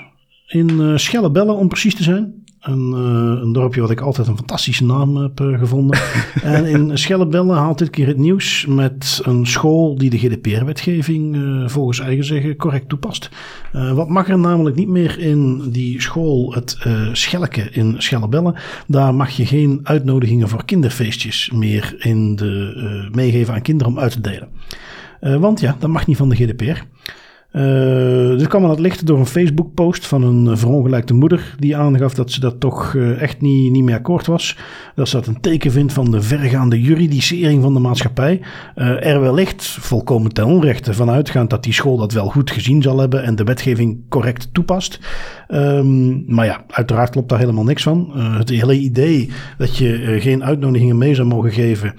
[0.46, 2.41] In uh, Schellebellen om precies te zijn.
[2.62, 6.00] Een, uh, een, dorpje wat ik altijd een fantastische naam heb uh, gevonden.
[6.42, 11.68] en in Schellebelle haalt dit keer het nieuws met een school die de GDPR-wetgeving uh,
[11.68, 13.30] volgens eigen zeggen correct toepast.
[13.72, 16.78] wat mag er namelijk niet meer in die school, het
[17.12, 18.54] Schelleke in Schellebelle?
[18.86, 24.12] Daar mag je geen uitnodigingen voor kinderfeestjes meer in de, meegeven aan kinderen om uit
[24.12, 24.48] te delen.
[25.40, 26.91] want ja, dat mag niet van de GDPR.
[27.52, 31.54] Uh, dit kwam aan het licht door een Facebook-post van een verongelijkte moeder.
[31.58, 34.56] die aangaf dat ze dat toch uh, echt niet, niet meer akkoord was.
[34.94, 38.40] Dat ze dat een teken vindt van de vergaande juridisering van de maatschappij.
[38.74, 43.22] Er wellicht volkomen ten onrechte vanuitgaand dat die school dat wel goed gezien zal hebben.
[43.24, 45.00] en de wetgeving correct toepast.
[45.48, 48.10] Um, maar ja, uiteraard klopt daar helemaal niks van.
[48.14, 51.94] het hele idee dat je geen uitnodigingen mee zou mogen geven.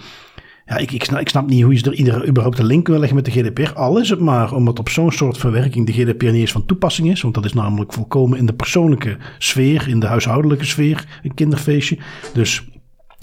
[0.65, 2.97] Ja, ik, ik, snap, ik snap niet hoe je er ieder, überhaupt een link wil
[2.99, 3.73] leggen met de GDPR.
[3.73, 7.11] Al is het maar omdat op zo'n soort verwerking de GDPR niet eens van toepassing
[7.11, 7.21] is.
[7.21, 11.97] Want dat is namelijk volkomen in de persoonlijke sfeer, in de huishoudelijke sfeer, een kinderfeestje.
[12.33, 12.67] Dus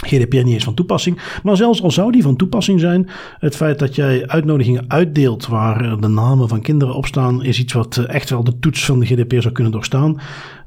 [0.06, 1.20] GDPR niet eens van toepassing.
[1.42, 6.00] Maar zelfs al zou die van toepassing zijn, het feit dat jij uitnodigingen uitdeelt waar
[6.00, 9.06] de namen van kinderen op staan, is iets wat echt wel de toets van de
[9.06, 10.20] GDPR zou kunnen doorstaan.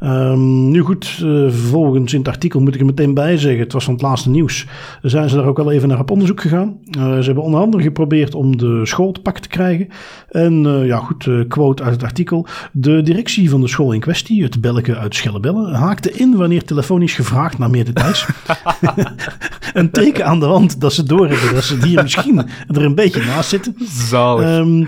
[0.04, 3.74] Um, nu goed, uh, vervolgens in het artikel moet ik er meteen bij zeggen, het
[3.74, 4.66] was van het laatste nieuws,
[5.02, 6.78] zijn ze daar ook wel even naar op onderzoek gegaan.
[6.98, 9.88] Uh, ze hebben onder andere geprobeerd om de school te pakken te krijgen.
[10.30, 14.44] En uh, ja goed, quote uit het artikel, de directie van de school in kwestie,
[14.44, 18.28] het Belke uit Schellebellen, haakte in wanneer telefonisch gevraagd naar meer details.
[19.74, 23.26] een teken aan de wand dat ze doorhebben dat ze hier misschien er een beetje
[23.26, 23.76] naast zitten.
[23.80, 24.58] Zalig.
[24.58, 24.88] Um,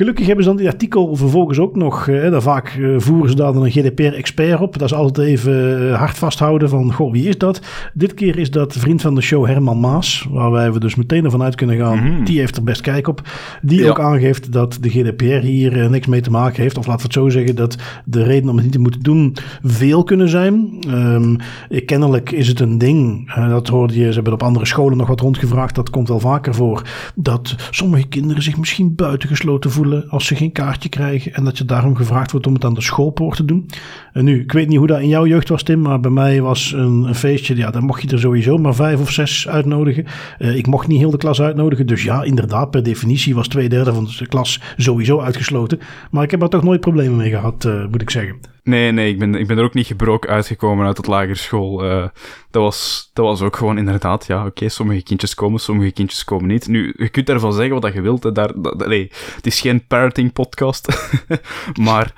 [0.00, 2.08] Gelukkig hebben ze dan die artikel vervolgens ook nog.
[2.08, 4.78] Eh, daar vaak eh, voeren ze daar dan een GDPR-expert op.
[4.78, 7.60] Dat is altijd even eh, hard vasthouden van, goh, wie is dat?
[7.94, 11.24] Dit keer is dat vriend van de show Herman Maas, waar wij we dus meteen
[11.24, 11.98] ervan uit kunnen gaan.
[11.98, 12.24] Mm.
[12.24, 13.22] Die heeft er best kijk op.
[13.62, 13.88] Die ja.
[13.88, 16.78] ook aangeeft dat de GDPR hier uh, niks mee te maken heeft.
[16.78, 19.36] Of laten we het zo zeggen, dat de reden om het niet te moeten doen
[19.62, 20.84] veel kunnen zijn.
[20.88, 21.36] Um,
[21.84, 25.08] kennelijk is het een ding, uh, dat hoorde je, ze hebben op andere scholen nog
[25.08, 25.74] wat rondgevraagd.
[25.74, 26.82] Dat komt wel vaker voor.
[27.14, 31.64] Dat sommige kinderen zich misschien buitengesloten voelen als ze geen kaartje krijgen en dat je
[31.64, 33.66] daarom gevraagd wordt om het aan de schoolpoort te doen.
[34.12, 36.42] En nu, ik weet niet hoe dat in jouw jeugd was, Tim, maar bij mij
[36.42, 40.04] was een, een feestje, ja, dan mocht je er sowieso maar vijf of zes uitnodigen.
[40.38, 43.68] Uh, ik mocht niet heel de klas uitnodigen, dus ja, inderdaad, per definitie was twee
[43.68, 45.78] derde van de klas sowieso uitgesloten.
[46.10, 48.36] Maar ik heb er toch nooit problemen mee gehad, uh, moet ik zeggen.
[48.70, 51.84] Nee, nee, ik ben, ik ben er ook niet gebroken uitgekomen uit het lagere school.
[51.84, 52.08] Uh,
[52.50, 56.46] dat, was, dat was ook gewoon inderdaad, ja, oké, sommige kindjes komen, sommige kindjes komen
[56.46, 56.68] niet.
[56.68, 58.34] Nu, je kunt daarvan zeggen wat je wilt.
[58.34, 60.88] Daar, dat, nee, het is geen parenting podcast.
[61.88, 62.12] maar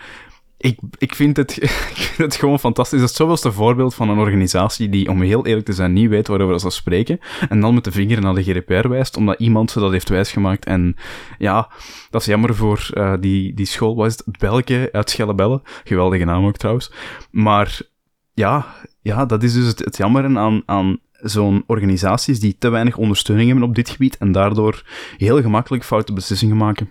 [0.63, 3.01] ik, ik, vind het, ik vind het gewoon fantastisch.
[3.01, 6.27] Dat is zoveelste voorbeeld van een organisatie die, om heel eerlijk te zijn, niet weet
[6.27, 7.19] waarover ze spreken.
[7.49, 10.65] En dan met de vinger naar de GDPR wijst, omdat iemand ze dat heeft wijsgemaakt.
[10.65, 10.97] En
[11.39, 11.71] ja,
[12.11, 13.97] dat is jammer voor uh, die, die school.
[13.97, 14.39] Wat is het?
[14.39, 15.63] Belke uit Schellebelle.
[15.85, 16.93] Geweldige naam ook trouwens.
[17.31, 17.81] Maar
[18.35, 18.67] ja,
[19.01, 23.49] ja dat is dus het, het jammer aan, aan zo'n organisaties die te weinig ondersteuning
[23.49, 24.83] hebben op dit gebied en daardoor
[25.17, 26.91] heel gemakkelijk foute beslissingen maken.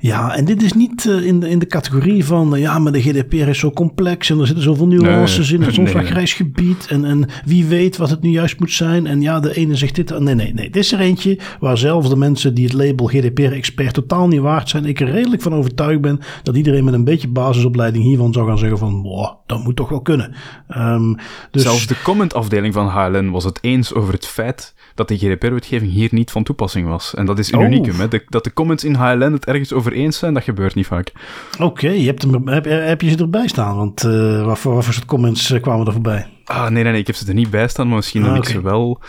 [0.00, 2.92] Ja, en dit is niet uh, in, de, in de categorie van, uh, ja, maar
[2.92, 6.04] de GDPR is zo complex en er zitten zoveel nuances in, het is soms nee,
[6.04, 9.06] grijs gebied en, en wie weet wat het nu juist moet zijn.
[9.06, 10.70] En ja, de ene zegt dit, nee, nee, nee.
[10.70, 14.68] Dit is er eentje waar zelfs de mensen die het label GDPR-expert totaal niet waard
[14.68, 18.46] zijn, ik er redelijk van overtuigd ben dat iedereen met een beetje basisopleiding hiervan zou
[18.46, 20.34] gaan zeggen van, wow, dat moet toch wel kunnen.
[20.76, 21.16] Um,
[21.50, 21.62] dus...
[21.62, 26.08] Zelfs de commentafdeling van HLN was het eens over het feit dat de GDPR-wetgeving hier
[26.10, 27.14] niet van toepassing was.
[27.14, 27.64] En dat is een oh.
[27.64, 28.06] unicum, hè?
[28.28, 31.12] dat de comments in HLN het ergens over eens zijn, dat gebeurt niet vaak.
[31.58, 33.76] Oké, je hebt heb, heb, je ze erbij staan?
[33.76, 36.26] Want uh, wat, voor, wat voor soort comments uh, kwamen er voorbij?
[36.44, 38.36] Ah, nee, nee, nee, ik heb ze er niet bij staan, maar misschien ah, dat
[38.36, 39.00] ik ze wel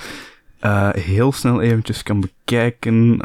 [0.62, 3.21] uh, heel snel eventjes kan bekijken.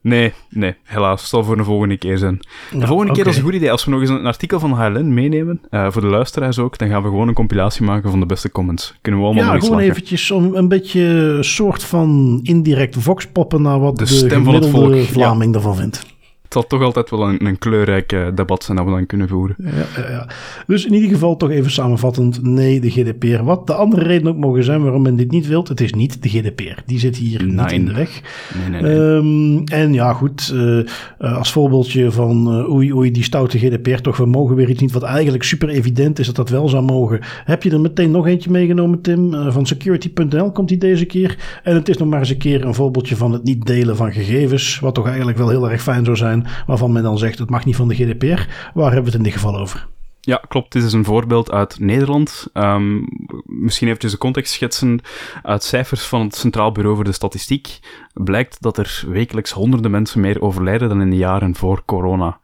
[0.00, 1.20] Nee, nee, helaas.
[1.20, 2.40] Het zal voor een volgende keer zijn.
[2.72, 3.70] De volgende keer is een goed idee.
[3.70, 6.88] Als we nog eens een artikel van HLN meenemen, uh, voor de luisteraars ook, dan
[6.88, 8.94] gaan we gewoon een compilatie maken van de beste comments.
[9.00, 13.80] Kunnen we allemaal Ja, gewoon eventjes om een beetje een soort van indirect voxpoppen naar
[13.80, 15.56] wat de, de stem van het volk, Vlaming ja.
[15.56, 16.16] ervan vindt
[16.48, 19.28] het zal toch altijd wel een, een kleurrijk uh, debat zijn dat we dan kunnen
[19.28, 19.56] voeren.
[19.58, 20.28] Ja, ja, ja,
[20.66, 23.42] Dus in ieder geval toch even samenvattend, nee, de GDPR.
[23.42, 26.22] Wat de andere reden ook mogen zijn waarom men dit niet wilt, het is niet
[26.22, 26.80] de GDPR.
[26.86, 28.20] Die zit hier niet in de weg.
[28.54, 29.00] Nee, nee, nee.
[29.00, 30.84] Um, en ja, goed, uh,
[31.18, 34.92] als voorbeeldje van uh, oei, oei, die stoute GDPR, toch, we mogen weer iets niet
[34.92, 37.20] wat eigenlijk super evident is dat dat wel zou mogen.
[37.44, 39.36] Heb je er meteen nog eentje meegenomen, Tim?
[39.52, 41.60] van security.nl komt die deze keer.
[41.62, 44.12] En het is nog maar eens een keer een voorbeeldje van het niet delen van
[44.12, 47.50] gegevens, wat toch eigenlijk wel heel erg fijn zou zijn waarvan men dan zegt het
[47.50, 48.50] mag niet van de GDPR.
[48.74, 49.86] Waar hebben we het in dit geval over?
[50.20, 50.72] Ja, klopt.
[50.72, 52.48] Dit is een voorbeeld uit Nederland.
[52.54, 53.08] Um,
[53.44, 55.00] misschien eventjes de context schetsen.
[55.42, 57.78] Uit cijfers van het Centraal Bureau voor de Statistiek
[58.12, 62.38] blijkt dat er wekelijks honderden mensen meer overlijden dan in de jaren voor corona.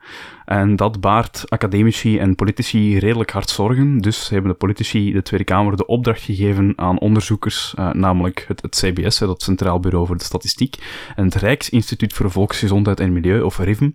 [0.44, 3.98] En dat baart academici en politici redelijk hard zorgen.
[3.98, 8.76] Dus hebben de politici de Tweede Kamer de opdracht gegeven aan onderzoekers, uh, namelijk het,
[8.76, 10.76] CBS, het Centraal Bureau voor de Statistiek,
[11.16, 13.90] en het Rijksinstituut voor Volksgezondheid en Milieu, of RIVM,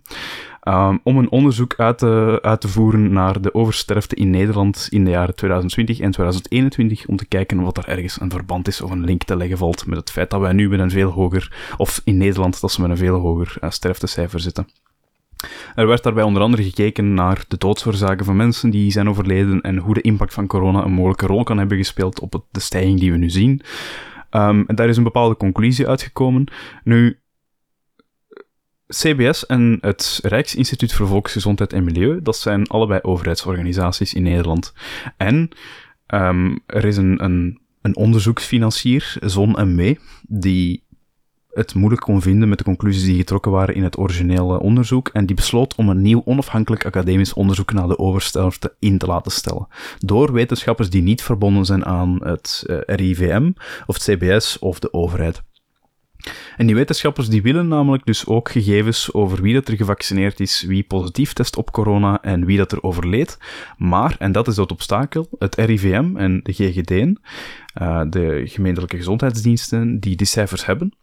[0.63, 5.03] um, om een onderzoek uit te, uit te voeren naar de oversterfte in Nederland in
[5.03, 8.91] de jaren 2020 en 2021, om te kijken of er ergens een verband is of
[8.91, 11.73] een link te leggen valt met het feit dat wij nu met een veel hoger,
[11.77, 14.67] of in Nederland, dat ze met een veel hoger uh, sterftecijfer zitten.
[15.75, 19.77] Er werd daarbij onder andere gekeken naar de doodsoorzaken van mensen die zijn overleden en
[19.77, 23.11] hoe de impact van corona een mogelijke rol kan hebben gespeeld op de stijging die
[23.11, 23.61] we nu zien.
[24.31, 26.51] Um, en daar is een bepaalde conclusie uitgekomen.
[26.83, 27.19] Nu,
[28.87, 34.73] CBS en het Rijksinstituut voor Volksgezondheid en Milieu, dat zijn allebei overheidsorganisaties in Nederland.
[35.17, 35.49] En
[36.07, 40.83] um, er is een, een, een onderzoeksfinancier, Zon en Mee, die
[41.59, 45.25] het moeilijk kon vinden met de conclusies die getrokken waren in het originele onderzoek en
[45.25, 49.67] die besloot om een nieuw onafhankelijk academisch onderzoek naar de oversterfte in te laten stellen.
[49.97, 53.51] Door wetenschappers die niet verbonden zijn aan het eh, RIVM
[53.85, 55.41] of het CBS of de overheid.
[56.57, 60.63] En die wetenschappers die willen namelijk dus ook gegevens over wie dat er gevaccineerd is,
[60.67, 63.37] wie positief test op corona en wie dat er overleed.
[63.77, 67.09] Maar, en dat is dat obstakel, het RIVM en de GGD, uh,
[67.73, 70.93] eh, de gemeentelijke gezondheidsdiensten die die cijfers hebben,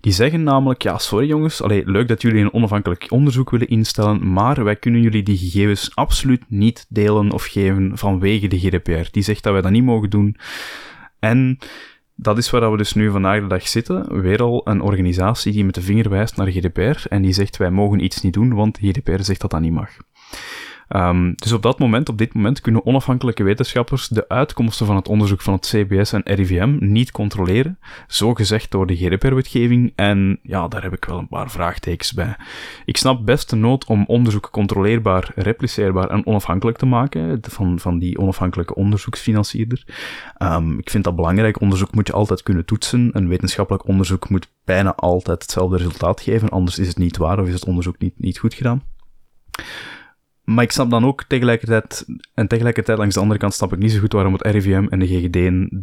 [0.00, 4.32] die zeggen namelijk, ja, sorry jongens, allee, leuk dat jullie een onafhankelijk onderzoek willen instellen,
[4.32, 9.08] maar wij kunnen jullie die gegevens absoluut niet delen of geven vanwege de GDPR.
[9.10, 10.36] Die zegt dat wij dat niet mogen doen.
[11.18, 11.58] En
[12.16, 14.20] dat is waar we dus nu vandaag de dag zitten.
[14.20, 17.70] Weer al een organisatie die met de vinger wijst naar GDPR en die zegt wij
[17.70, 19.90] mogen iets niet doen, want GDPR zegt dat dat niet mag.
[20.88, 25.08] Um, dus op dat moment, op dit moment, kunnen onafhankelijke wetenschappers de uitkomsten van het
[25.08, 30.68] onderzoek van het CBS en RIVM niet controleren, zo gezegd door de GDPR-wetgeving, en ja,
[30.68, 32.36] daar heb ik wel een paar vraagtekens bij.
[32.84, 37.98] Ik snap best de nood om onderzoek controleerbaar, repliceerbaar en onafhankelijk te maken, van, van
[37.98, 39.84] die onafhankelijke onderzoeksfinancierder.
[40.42, 44.48] Um, ik vind dat belangrijk, onderzoek moet je altijd kunnen toetsen, een wetenschappelijk onderzoek moet
[44.64, 48.14] bijna altijd hetzelfde resultaat geven, anders is het niet waar of is het onderzoek niet,
[48.16, 48.82] niet goed gedaan.
[50.46, 53.92] Maar ik snap dan ook tegelijkertijd, en tegelijkertijd langs de andere kant snap ik niet
[53.92, 55.32] zo goed waarom het RIVM en de GGD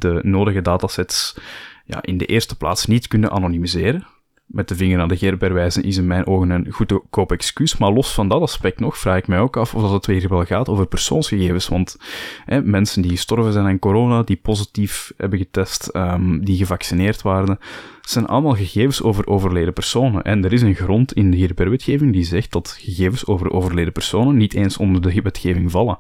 [0.02, 1.38] de nodige datasets
[1.86, 4.08] ja, in de eerste plaats niet kunnen anonimiseren.
[4.46, 7.78] Met de vinger aan de GDPR wijzen is in mijn ogen een goedkoop excuus.
[7.78, 10.46] Maar los van dat aspect nog, vraag ik mij ook af of het weer wel
[10.46, 11.68] gaat over persoonsgegevens.
[11.68, 11.98] Want
[12.46, 17.60] hè, mensen die gestorven zijn aan corona, die positief hebben getest, um, die gevaccineerd waren,
[18.02, 20.24] zijn allemaal gegevens over overleden personen.
[20.24, 24.38] En er is een grond in de GDPR-wetgeving die zegt dat gegevens over overleden personen
[24.38, 26.00] niet eens onder de wetgeving vallen.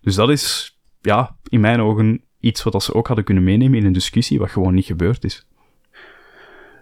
[0.00, 3.86] Dus dat is, ja, in mijn ogen iets wat ze ook hadden kunnen meenemen in
[3.86, 5.46] een discussie, wat gewoon niet gebeurd is.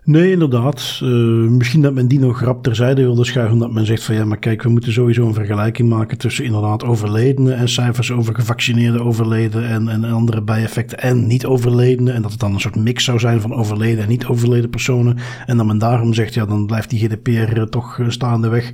[0.04, 1.00] Nee, inderdaad.
[1.02, 3.54] Uh, misschien dat men die nog rap terzijde wilde schuiven.
[3.54, 6.84] Omdat men zegt van ja, maar kijk, we moeten sowieso een vergelijking maken tussen inderdaad
[6.84, 12.14] overledenen en cijfers over gevaccineerde overleden en, en andere bijeffecten en niet overledenen.
[12.14, 15.16] En dat het dan een soort mix zou zijn van overleden en niet overleden personen.
[15.46, 18.72] En dat men daarom zegt, ja, dan blijft die GDPR toch eh, staande weg.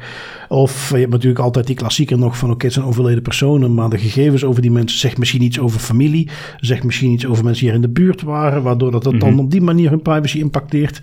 [0.48, 3.88] Of je hebt natuurlijk altijd die klassieker nog van oké, het zijn overleden personen, maar
[3.88, 7.62] de gegevens over die mensen zegt misschien iets over familie, zegt misschien iets over mensen
[7.62, 9.38] die hier in de buurt waren, waardoor dat, dat dan mhm.
[9.38, 11.00] op die manier hun privacy impacteert.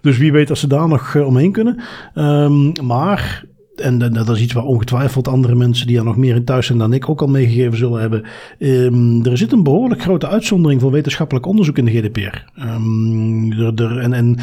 [0.00, 1.80] Dus wie weet dat ze daar nog uh, omheen kunnen.
[2.14, 3.46] Um, maar
[3.80, 6.78] en dat is iets waar ongetwijfeld andere mensen die er nog meer in thuis zijn
[6.78, 8.24] dan ik ook al meegegeven zullen hebben.
[8.58, 12.60] Um, er zit een behoorlijk grote uitzondering voor wetenschappelijk onderzoek in de GDPR.
[12.60, 14.36] Um, er, er, en, en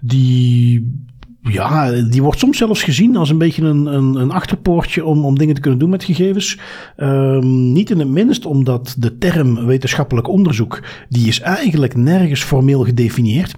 [0.00, 1.10] die
[1.42, 5.38] ja, die wordt soms zelfs gezien als een beetje een, een, een achterpoortje om, om
[5.38, 6.58] dingen te kunnen doen met gegevens.
[7.40, 13.54] Niet in het minst omdat de term wetenschappelijk onderzoek, die is eigenlijk nergens formeel gedefinieerd.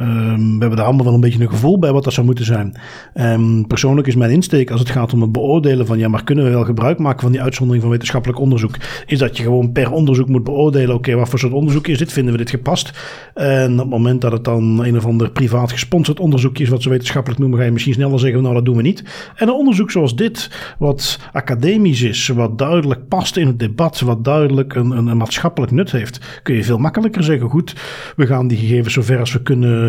[0.00, 2.44] Um, we hebben daar allemaal wel een beetje een gevoel bij wat dat zou moeten
[2.44, 2.76] zijn.
[3.14, 6.44] Um, persoonlijk is mijn insteek als het gaat om het beoordelen van ja, maar kunnen
[6.44, 8.76] we wel gebruik maken van die uitzondering van wetenschappelijk onderzoek,
[9.06, 12.12] is dat je gewoon per onderzoek moet beoordelen, oké, wat voor soort onderzoek is dit?
[12.12, 12.92] Vinden we dit gepast?
[13.34, 16.82] En op het moment dat het dan een of ander privaat gesponsord onderzoek is, wat
[16.82, 19.04] ze wetenschappelijk noemen, ga je misschien sneller zeggen, nou dat doen we niet.
[19.36, 24.24] En een onderzoek zoals dit, wat academisch is, wat duidelijk past in het debat, wat
[24.24, 27.74] duidelijk een, een, een maatschappelijk nut heeft, kun je veel makkelijker zeggen, goed,
[28.16, 29.81] we gaan die gegevens zover als we kunnen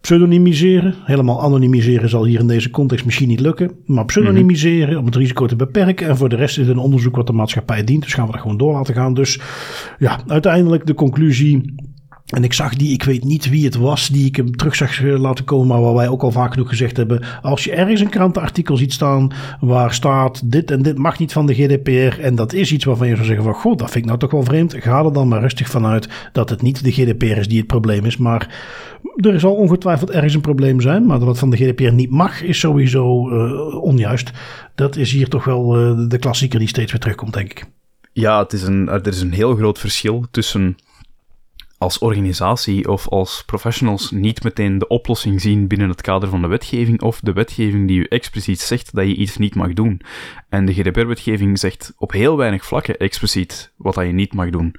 [0.00, 0.94] pseudonymiseren.
[1.04, 3.70] Helemaal anonymiseren zal hier in deze context misschien niet lukken.
[3.86, 6.08] Maar pseudonymiseren mm om het risico te beperken.
[6.08, 8.02] En voor de rest is het een onderzoek wat de maatschappij dient.
[8.02, 9.14] Dus gaan we dat gewoon door laten gaan.
[9.14, 9.40] Dus
[9.98, 11.74] ja, uiteindelijk de conclusie.
[12.24, 15.02] En ik zag die, ik weet niet wie het was, die ik hem terug zag
[15.02, 17.22] eh, laten komen, maar waar wij ook al vaak genoeg gezegd hebben.
[17.42, 21.46] Als je ergens een krantenartikel ziet staan waar staat dit en dit mag niet van
[21.46, 24.06] de GDPR en dat is iets waarvan je zou zeggen van god, dat vind ik
[24.06, 24.74] nou toch wel vreemd.
[24.78, 28.04] Ga er dan maar rustig vanuit dat het niet de GDPR is die het probleem
[28.04, 28.54] is, maar
[29.16, 32.42] er zal ongetwijfeld ergens een probleem zijn, maar dat het van de GDPR niet mag
[32.42, 34.30] is sowieso uh, onjuist.
[34.74, 37.64] Dat is hier toch wel uh, de klassieker die steeds weer terugkomt, denk ik.
[38.12, 40.76] Ja, het is een, er is een heel groot verschil tussen
[41.78, 46.48] als organisatie of als professionals niet meteen de oplossing zien binnen het kader van de
[46.48, 50.00] wetgeving of de wetgeving die u expliciet zegt dat je iets niet mag doen.
[50.48, 54.74] En de GDPR-wetgeving zegt op heel weinig vlakken expliciet wat dat je niet mag doen.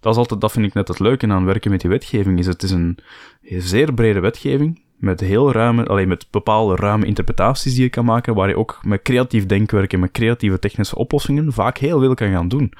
[0.00, 2.46] Dat, is altijd, dat vind ik net het leuke aan werken met die wetgeving, is
[2.46, 2.98] het is een
[3.42, 8.34] zeer brede wetgeving, met heel ruime, alleen met bepaalde ruime interpretaties die je kan maken,
[8.34, 12.30] waar je ook met creatief denkwerk en met creatieve technische oplossingen vaak heel veel kan
[12.30, 12.72] gaan doen.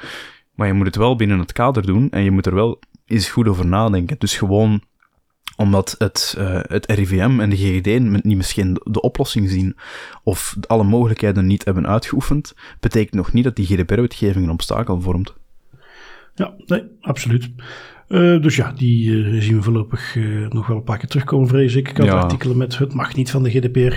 [0.55, 2.79] Maar je moet het wel binnen het kader doen en je moet er wel
[3.13, 4.17] eens goed over nadenken.
[4.19, 4.83] Dus gewoon
[5.57, 9.77] omdat het, uh, het RIVM en de GGD niet misschien de oplossing zien
[10.23, 15.35] of alle mogelijkheden niet hebben uitgeoefend, betekent nog niet dat die GDPR-wetgeving een obstakel vormt.
[16.35, 17.51] Ja, nee, absoluut.
[18.09, 21.49] Uh, dus ja, die uh, zien we voorlopig uh, nog wel een paar keer terugkomen,
[21.49, 21.89] vrees ik.
[21.89, 22.13] Ik had ja.
[22.13, 23.95] artikelen met het mag niet van de GDPR.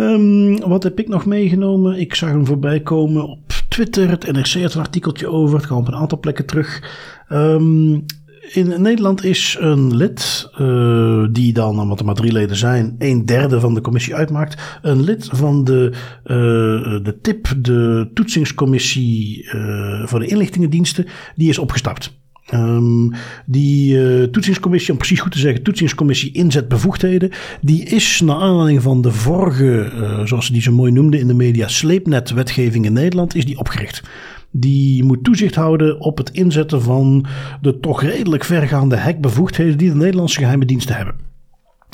[0.00, 1.98] Um, wat heb ik nog meegenomen?
[1.98, 4.10] Ik zag hem voorbij komen op Twitter.
[4.10, 5.56] Het NRC had een artikeltje over.
[5.56, 6.82] Het kwam op een aantal plekken terug.
[7.28, 8.04] Um,
[8.52, 13.26] in Nederland is een lid, uh, die dan, omdat er maar drie leden zijn, een
[13.26, 15.92] derde van de commissie uitmaakt, een lid van de,
[16.24, 22.16] uh, de TIP, de toetsingscommissie uh, voor de inlichtingendiensten, die is opgestapt.
[22.54, 23.12] Um,
[23.46, 27.30] die toetsingscommissie, om precies goed te zeggen, toetsingscommissie inzetbevoegdheden,
[27.60, 29.92] die is naar aanleiding van de vorige,
[30.24, 34.02] zoals ze die zo mooi noemden in de media, sleepnetwetgeving in Nederland, is die opgericht.
[34.50, 37.26] Die moet toezicht houden op het inzetten van
[37.60, 41.26] de toch redelijk vergaande hekbevoegdheden die de Nederlandse geheime diensten hebben.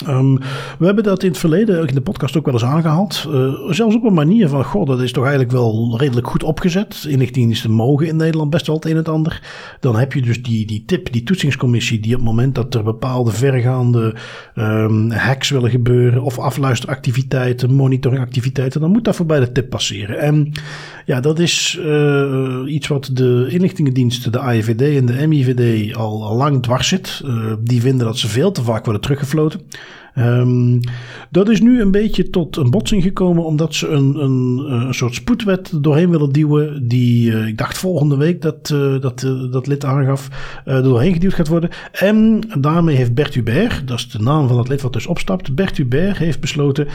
[0.09, 0.39] Um,
[0.79, 3.29] we hebben dat in het verleden in de podcast ook wel eens aangehaald.
[3.29, 7.05] Uh, zelfs op een manier van, goh, dat is toch eigenlijk wel redelijk goed opgezet.
[7.09, 9.43] Inlichtingendiensten mogen in Nederland best wel het een en het ander.
[9.81, 12.83] Dan heb je dus die, die tip, die toetsingscommissie, die op het moment dat er
[12.83, 14.15] bepaalde vergaande
[14.55, 20.19] um, hacks willen gebeuren of afluisteractiviteiten, monitoringactiviteiten, dan moet dat voorbij de tip passeren.
[20.19, 20.53] En
[21.05, 26.63] ja, dat is uh, iets wat de inlichtingendiensten, de AIVD en de MIVD al, lang
[26.63, 27.21] dwars zit.
[27.25, 29.61] Uh, die vinden dat ze veel te vaak worden teruggefloten.
[30.19, 30.81] Um,
[31.31, 35.15] dat is nu een beetje tot een botsing gekomen omdat ze een, een, een soort
[35.15, 39.85] spoedwet doorheen willen duwen die, uh, ik dacht volgende week dat uh, dat, dat lid
[39.85, 40.29] aangaf,
[40.65, 41.71] er doorheen geduwd gaat worden.
[41.93, 45.55] En daarmee heeft Bert Hubert, dat is de naam van het lid wat dus opstapt,
[45.55, 46.87] Bert Hubert heeft besloten,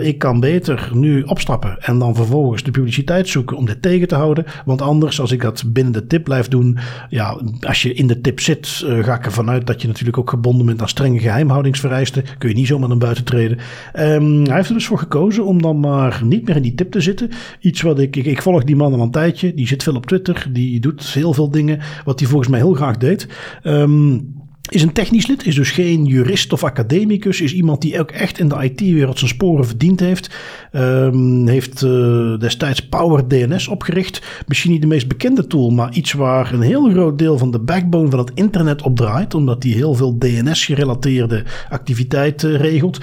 [0.00, 4.14] ik kan beter nu opstappen en dan vervolgens de publiciteit zoeken om dit tegen te
[4.14, 4.44] houden.
[4.64, 6.78] Want anders, als ik dat binnen de tip blijf doen,
[7.08, 10.30] ja, als je in de tip zit, ga ik ervan uit dat je natuurlijk ook
[10.30, 12.24] gebonden bent aan strenge geheimhoudingsvereisten.
[12.42, 13.58] Kun je niet zomaar naar buiten treden.
[13.98, 16.90] Um, hij heeft er dus voor gekozen om dan maar niet meer in die tip
[16.90, 17.30] te zitten.
[17.60, 19.54] Iets wat ik, ik, volg die man al een tijdje.
[19.54, 20.46] Die zit veel op Twitter.
[20.50, 23.28] Die doet heel veel dingen wat hij volgens mij heel graag deed.
[23.64, 24.34] Um,
[24.68, 27.40] is een technisch lid, is dus geen jurist of academicus.
[27.40, 30.34] Is iemand die ook echt in de IT-wereld zijn sporen verdiend heeft.
[30.74, 34.42] Um, heeft uh, destijds Power DNS opgericht.
[34.46, 37.58] Misschien niet de meest bekende tool, maar iets waar een heel groot deel van de
[37.58, 39.34] backbone van het internet op draait.
[39.34, 43.00] Omdat die heel veel DNS-gerelateerde activiteiten regelt.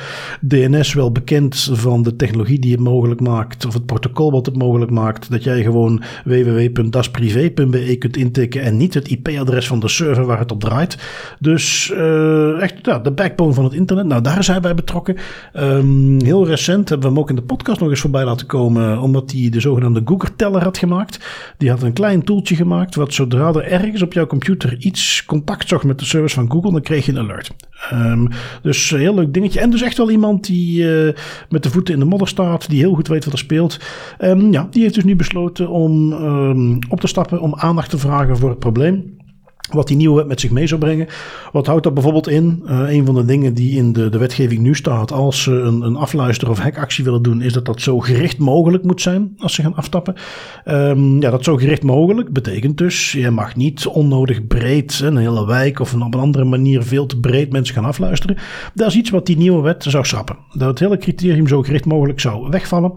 [0.47, 4.55] DNS wel bekend van de technologie die het mogelijk maakt, of het protocol wat het
[4.55, 5.31] mogelijk maakt.
[5.31, 10.51] Dat jij gewoon www.dasprivé.be kunt intikken en niet het IP-adres van de server waar het
[10.51, 10.97] op draait.
[11.39, 14.05] Dus uh, echt ja, de backbone van het internet.
[14.05, 15.15] Nou, daar hij bij betrokken.
[15.53, 18.99] Um, heel recent hebben we hem ook in de podcast nog eens voorbij laten komen.
[18.99, 21.19] Omdat hij de zogenaamde Google-teller had gemaakt.
[21.57, 22.95] Die had een klein toeltje gemaakt.
[22.95, 26.71] Wat zodra er ergens op jouw computer iets contact zocht met de service van Google.
[26.71, 27.51] Dan kreeg je een alert.
[27.93, 28.27] Um,
[28.61, 29.59] dus een heel leuk dingetje.
[29.59, 31.13] En dus echt wel iemand die uh,
[31.49, 32.69] met de voeten in de modder staat.
[32.69, 33.79] Die heel goed weet wat er speelt.
[34.19, 36.13] Um, ja, die heeft dus nu besloten om
[36.89, 37.41] op te stappen.
[37.41, 39.17] Om aandacht te vragen voor het probleem.
[39.71, 41.07] Wat die nieuwe wet met zich mee zou brengen.
[41.51, 42.63] Wat houdt dat bijvoorbeeld in?
[42.65, 45.11] Uh, een van de dingen die in de, de wetgeving nu staat.
[45.11, 47.41] Als ze een, een afluister- of hackactie willen doen.
[47.41, 49.33] Is dat dat zo gericht mogelijk moet zijn.
[49.37, 50.15] Als ze gaan aftappen.
[50.65, 53.11] Um, ja, dat zo gericht mogelijk betekent dus.
[53.11, 54.99] Je mag niet onnodig breed.
[55.03, 58.37] Een hele wijk of op een andere manier veel te breed mensen gaan afluisteren.
[58.73, 60.37] Dat is iets wat die nieuwe wet zou schrappen.
[60.53, 62.93] Dat het hele criterium zo gericht mogelijk zou wegvallen.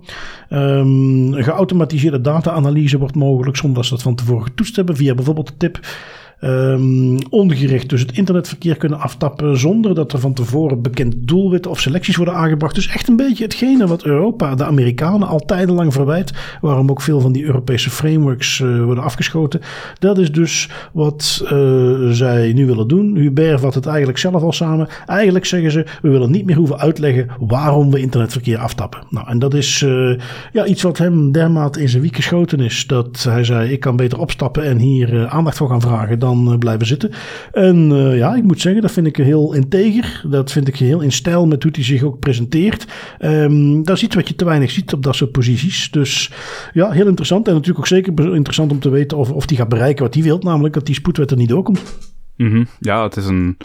[0.50, 3.56] Um, geautomatiseerde data-analyse wordt mogelijk.
[3.56, 4.96] Zonder dat ze dat van tevoren getoetst hebben.
[4.96, 5.80] Via bijvoorbeeld de tip.
[6.44, 11.80] Um, ongericht dus het internetverkeer kunnen aftappen zonder dat er van tevoren bekend doelwitten of
[11.80, 12.74] selecties worden aangebracht.
[12.74, 17.20] Dus echt een beetje hetgene wat Europa de Amerikanen al tijdenlang verwijt, waarom ook veel
[17.20, 19.60] van die Europese frameworks uh, worden afgeschoten.
[19.98, 23.16] Dat is dus wat uh, zij nu willen doen.
[23.16, 24.88] Hubert vat het eigenlijk zelf al samen.
[25.06, 29.02] Eigenlijk zeggen ze, we willen niet meer hoeven uitleggen waarom we internetverkeer aftappen.
[29.10, 30.18] Nou, en dat is uh,
[30.52, 33.96] ja, iets wat hem dermate in zijn wiek geschoten is, dat hij zei, ik kan
[33.96, 37.10] beter opstappen en hier aandacht voor gaan vragen dan dan blijven zitten.
[37.52, 40.24] En uh, ja, ik moet zeggen, dat vind ik heel integer.
[40.30, 42.86] Dat vind ik heel in stijl met hoe hij zich ook presenteert.
[43.82, 45.90] Dat is iets wat je te weinig ziet op dat soort posities.
[45.90, 46.30] Dus
[46.72, 47.46] ja, heel interessant.
[47.46, 50.22] En natuurlijk ook zeker interessant om te weten of, of hij gaat bereiken wat hij
[50.22, 50.38] wil.
[50.38, 51.82] Namelijk dat die spoedwet er niet doorkomt.
[52.36, 52.66] Mm.
[52.80, 53.56] Ja, het is een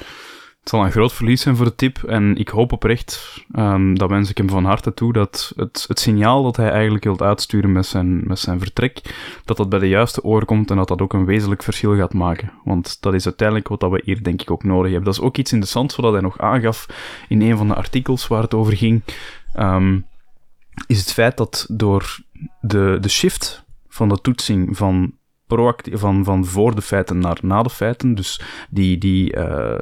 [0.67, 2.03] het zal een groot verlies zijn voor de tip.
[2.03, 5.99] En ik hoop oprecht, um, dat wens ik hem van harte toe, dat het, het
[5.99, 9.01] signaal dat hij eigenlijk wilt uitsturen met zijn, met zijn vertrek,
[9.45, 12.13] dat dat bij de juiste oor komt en dat dat ook een wezenlijk verschil gaat
[12.13, 12.51] maken.
[12.63, 15.05] Want dat is uiteindelijk wat we hier denk ik ook nodig hebben.
[15.05, 16.87] Dat is ook iets interessants wat hij nog aangaf
[17.27, 19.01] in een van de artikels waar het over ging.
[19.59, 20.05] Um,
[20.87, 22.17] is het feit dat door
[22.61, 25.13] de, de shift van de toetsing van
[25.47, 29.77] proactief, van, van voor de feiten naar na de feiten, dus die, die, uh,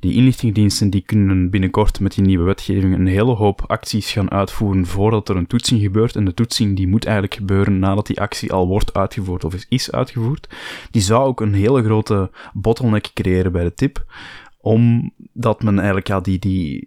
[0.00, 4.86] die inlichtingendiensten die kunnen binnenkort met die nieuwe wetgeving een hele hoop acties gaan uitvoeren
[4.86, 6.16] voordat er een toetsing gebeurt.
[6.16, 9.92] En de toetsing die moet eigenlijk gebeuren nadat die actie al wordt uitgevoerd of is
[9.92, 10.48] uitgevoerd.
[10.90, 14.04] Die zou ook een hele grote bottleneck creëren bij de tip.
[14.60, 16.84] Omdat men eigenlijk ja, die, die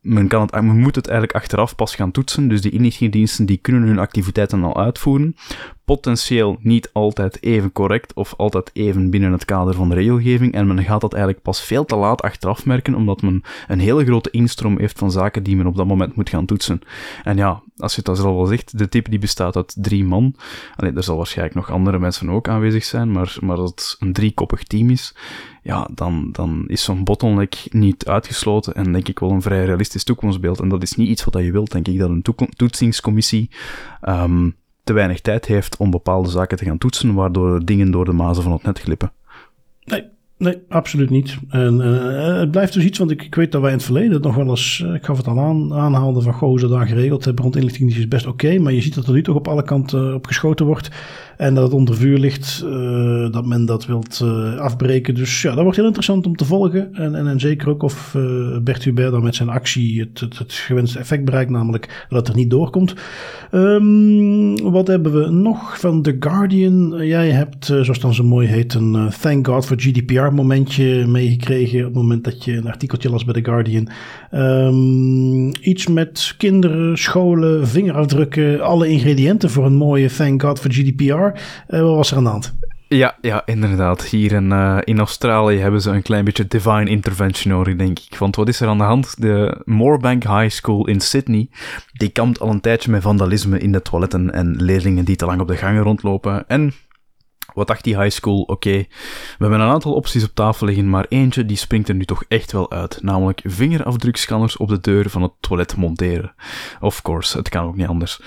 [0.00, 2.48] men, kan het, men moet het eigenlijk achteraf pas gaan toetsen.
[2.48, 5.36] Dus die inlichtingendiensten die kunnen hun activiteiten al uitvoeren
[5.86, 10.52] potentieel niet altijd even correct of altijd even binnen het kader van de regelgeving.
[10.52, 14.04] En men gaat dat eigenlijk pas veel te laat achteraf merken, omdat men een hele
[14.04, 16.80] grote instroom heeft van zaken die men op dat moment moet gaan toetsen.
[17.22, 20.04] En ja, als je het al zelf al zegt, de tip die bestaat uit drie
[20.04, 20.34] man.
[20.76, 24.12] Allee, er zal waarschijnlijk nog andere mensen ook aanwezig zijn, maar, maar als het een
[24.12, 25.14] driekoppig team is,
[25.62, 30.04] ja, dan, dan is zo'n bottleneck niet uitgesloten en denk ik wel een vrij realistisch
[30.04, 30.60] toekomstbeeld.
[30.60, 32.24] En dat is niet iets wat je wilt, denk ik, dat een
[32.56, 33.50] toetsingscommissie
[34.08, 34.56] um,
[34.86, 38.42] te weinig tijd heeft om bepaalde zaken te gaan toetsen, waardoor dingen door de mazen
[38.42, 39.12] van het net glippen.
[39.84, 40.04] Nee,
[40.38, 41.38] Nee, absoluut niet.
[41.48, 44.34] En uh, het blijft dus iets, want ik, weet dat wij in het verleden nog
[44.34, 47.56] wel eens, uh, ik gaf het al aan, aanhaalden van gozer daar geregeld hebben rond
[47.56, 50.26] inlichting, is best oké, maar je ziet dat er nu toch op alle kanten op
[50.26, 50.90] geschoten wordt.
[51.36, 55.14] En dat het onder vuur ligt, uh, dat men dat wilt uh, afbreken.
[55.14, 56.94] Dus ja, dat wordt heel interessant om te volgen.
[56.94, 60.52] En, en, en zeker ook of uh, Bert Hubert dan met zijn actie het, het,
[60.52, 62.94] gewenste effect bereikt, namelijk dat het er niet doorkomt.
[63.52, 67.06] Um, wat hebben we nog van The Guardian?
[67.06, 71.84] Jij hebt, zoals dan zo mooi heet, een Thank God for GDPR GDPR-momentje meegekregen op
[71.84, 73.88] het moment dat je een artikeltje las bij The Guardian.
[74.30, 81.25] Ehm, iets met kinderen, scholen, vingerafdrukken, alle ingrediënten voor een mooie Thank God for GDPR.
[81.66, 82.54] Wat was er aan de hand?
[82.88, 84.04] Ja, ja, inderdaad.
[84.04, 88.18] Hier in, uh, in Australië hebben ze een klein beetje divine intervention nodig, denk ik.
[88.18, 89.20] Want wat is er aan de hand?
[89.20, 91.48] De Moorebank High School in Sydney,
[91.92, 95.40] die kampt al een tijdje met vandalisme in de toiletten en leerlingen die te lang
[95.40, 96.48] op de gangen rondlopen.
[96.48, 96.72] En
[97.54, 98.40] wat dacht die high school?
[98.40, 98.86] Oké, we
[99.38, 102.52] hebben een aantal opties op tafel liggen, maar eentje die springt er nu toch echt
[102.52, 102.98] wel uit.
[103.02, 106.34] Namelijk vingerafdrukscanners op de deur van het toilet monteren.
[106.80, 108.20] Of course, het kan ook niet anders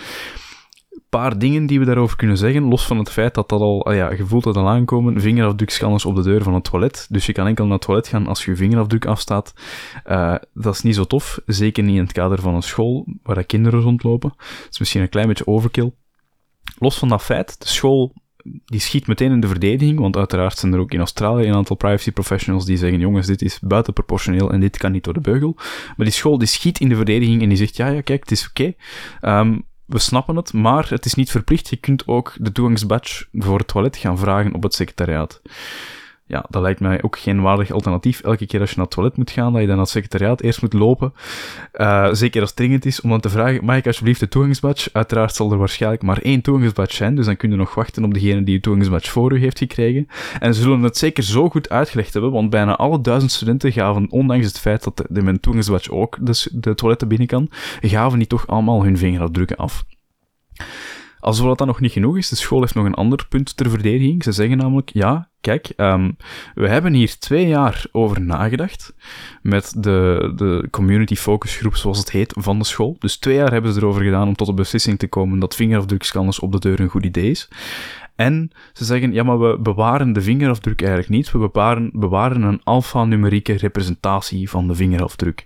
[1.09, 3.95] paar dingen die we daarover kunnen zeggen, los van het feit dat dat al, ah
[3.95, 7.07] ja, je voelt dat al aankomen, vingerafdrukscanners op de deur van het toilet.
[7.09, 9.53] Dus je kan enkel naar het toilet gaan als je vingerafdruk afstaat.
[10.07, 13.43] Uh, dat is niet zo tof, zeker niet in het kader van een school waar
[13.43, 14.33] kinderen rondlopen.
[14.37, 15.91] Dat is misschien een klein beetje overkill.
[16.77, 18.13] Los van dat feit, de school
[18.65, 21.75] die schiet meteen in de verdediging, want uiteraard zijn er ook in Australië een aantal
[21.75, 25.53] privacy professionals die zeggen, jongens, dit is buitenproportioneel en dit kan niet door de beugel.
[25.57, 28.31] Maar die school die schiet in de verdediging en die zegt, ja, ja, kijk, het
[28.31, 28.73] is oké.
[29.21, 31.69] Um, we snappen het, maar het is niet verplicht.
[31.69, 35.41] Je kunt ook de toegangsbadge voor het toilet gaan vragen op het secretariaat.
[36.29, 38.21] Ja, dat lijkt mij ook geen waardig alternatief.
[38.21, 40.41] Elke keer als je naar het toilet moet gaan, dat je dan naar het secretariaat
[40.41, 41.13] eerst moet lopen.
[41.73, 44.89] Uh, zeker als het dringend is, om dan te vragen, mag ik alsjeblieft de toegangsbadge?
[44.93, 48.13] Uiteraard zal er waarschijnlijk maar één toegangsbadge zijn, dus dan kun je nog wachten op
[48.13, 50.07] degene die de toegangsbadge voor u heeft gekregen.
[50.39, 54.07] En ze zullen het zeker zo goed uitgelegd hebben, want bijna alle duizend studenten gaven,
[54.09, 57.49] ondanks het feit dat de, de mijn toegangsbadge ook de, de toiletten binnen kan,
[57.81, 59.85] gaven die toch allemaal hun vingerafdrukken af.
[61.19, 63.69] Alsof dat dan nog niet genoeg is, de school heeft nog een ander punt ter
[63.69, 64.23] verdediging.
[64.23, 66.17] Ze zeggen namelijk, ja, kijk, um,
[66.53, 68.93] we hebben hier twee jaar over nagedacht
[69.41, 72.95] met de, de community focus groep, zoals het heet, van de school.
[72.99, 76.39] Dus twee jaar hebben ze erover gedaan om tot de beslissing te komen dat vingerafdrukscanners
[76.39, 77.49] op de deur een goed idee is.
[78.15, 81.31] En ze zeggen, ja, maar we bewaren de vingerafdruk eigenlijk niet.
[81.31, 85.45] We bewaren, bewaren een alfanumerieke representatie van de vingerafdruk.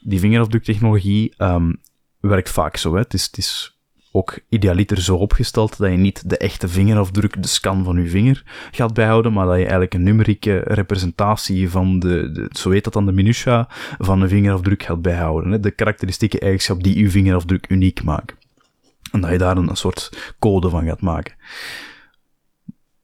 [0.00, 1.80] Die vingerafdruktechnologie um,
[2.20, 2.94] werkt vaak zo.
[2.94, 3.73] Is, het is
[4.16, 8.42] ook idealiter zo opgesteld dat je niet de echte vingerafdruk, de scan van je vinger,
[8.70, 13.06] gaat bijhouden, maar dat je eigenlijk een numerieke representatie van de, zo heet dat dan,
[13.06, 15.50] de minutia van een vingerafdruk gaat bijhouden.
[15.50, 15.60] Hè?
[15.60, 18.34] De karakteristieke eigenschap die je vingerafdruk uniek maakt.
[19.12, 21.34] En dat je daar een, een soort code van gaat maken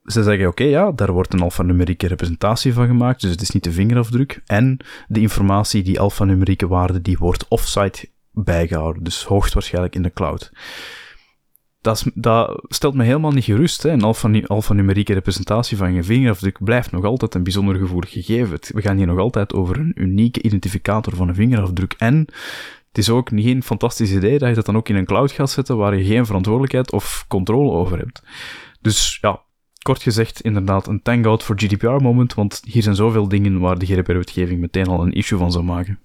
[0.05, 3.65] ze zeggen, oké, ja, daar wordt een alfanumerieke representatie van gemaakt, dus het is niet
[3.65, 4.41] de vingerafdruk.
[4.47, 10.53] En de informatie, die alfanumerieke waarde, die wordt offsite bijgehouden, dus hoogstwaarschijnlijk in de cloud
[11.81, 12.07] dat,
[12.69, 13.83] stelt me helemaal niet gerust.
[13.83, 13.91] Hè.
[13.91, 18.59] Een alfanumerieke representatie van je vingerafdruk blijft nog altijd een bijzonder gevoelig gegeven.
[18.61, 21.95] We gaan hier nog altijd over een unieke identificator van een vingerafdruk.
[21.99, 22.17] En
[22.89, 25.33] het is ook niet een fantastisch idee dat je dat dan ook in een cloud
[25.33, 28.23] gaat zetten waar je geen verantwoordelijkheid of controle over hebt.
[28.81, 29.43] Dus ja,
[29.83, 33.79] kort gezegd, inderdaad, een thank out voor GDPR moment, want hier zijn zoveel dingen waar
[33.79, 35.99] de GDPR-wetgeving meteen al een issue van zou maken.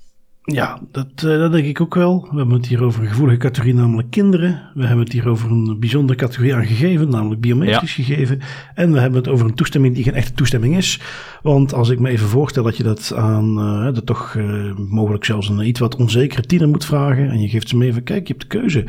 [0.45, 2.27] Ja, dat, uh, dat denk ik ook wel.
[2.31, 4.61] We hebben het hier over een gevoelige categorie, namelijk kinderen.
[4.73, 8.39] We hebben het hier over een bijzondere categorie aan gegeven, namelijk biometrisch gegeven.
[8.75, 11.01] En we hebben het over een toestemming die geen echte toestemming is.
[11.41, 15.25] Want als ik me even voorstel dat je dat aan uh, de toch uh, mogelijk
[15.25, 17.29] zelfs een iets wat onzekere tiener moet vragen.
[17.29, 18.85] En je geeft ze mee van, kijk, je hebt de keuze.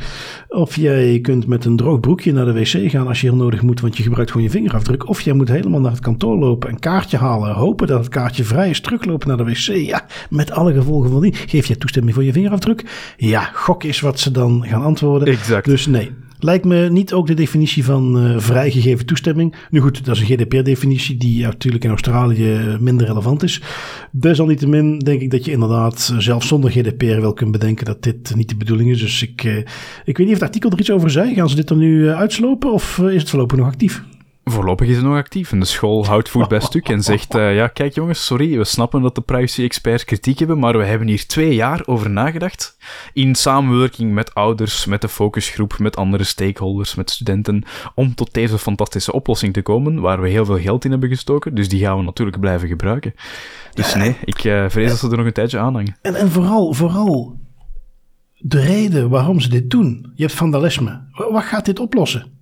[0.49, 3.63] Of jij kunt met een droog broekje naar de wc gaan als je heel nodig
[3.63, 5.09] moet, want je gebruikt gewoon je vingerafdruk.
[5.09, 8.45] Of jij moet helemaal naar het kantoor lopen, een kaartje halen, hopen dat het kaartje
[8.45, 9.87] vrij is, teruglopen naar de wc.
[9.87, 11.35] Ja, met alle gevolgen van die.
[11.47, 12.85] Geef je toestemming voor je vingerafdruk?
[13.17, 15.29] Ja, gok is wat ze dan gaan antwoorden.
[15.29, 15.65] Exact.
[15.65, 16.11] Dus nee.
[16.39, 19.55] Lijkt me niet ook de definitie van uh, vrijgegeven toestemming.
[19.71, 23.63] Nu goed, dat is een GDPR-definitie die natuurlijk in Australië minder relevant is.
[24.11, 28.49] Desalniettemin denk ik dat je inderdaad zelfs zonder GDPR wel kunt bedenken dat dit niet
[28.49, 29.01] de bedoeling is.
[29.01, 29.57] Dus ik, uh,
[30.05, 31.35] ik weet niet of het artikel er iets over zei.
[31.35, 34.03] Gaan ze dit er nu uh, uitslopen of is het voorlopig nog actief?
[34.51, 37.55] Voorlopig is het nog actief en de school houdt voet bij stuk en zegt: uh,
[37.55, 41.27] Ja, kijk jongens, sorry, we snappen dat de privacy-experts kritiek hebben, maar we hebben hier
[41.27, 42.77] twee jaar over nagedacht.
[43.13, 48.59] In samenwerking met ouders, met de focusgroep, met andere stakeholders, met studenten, om tot deze
[48.59, 51.55] fantastische oplossing te komen, waar we heel veel geld in hebben gestoken.
[51.55, 53.15] Dus die gaan we natuurlijk blijven gebruiken.
[53.75, 55.97] Dus nee, ik uh, vrees dat ze er nog een tijdje aan hangen.
[56.03, 57.39] En, en vooral, vooral
[58.39, 60.13] de reden waarom ze dit doen.
[60.15, 61.01] Je hebt vandalisme.
[61.31, 62.36] Wat gaat dit oplossen?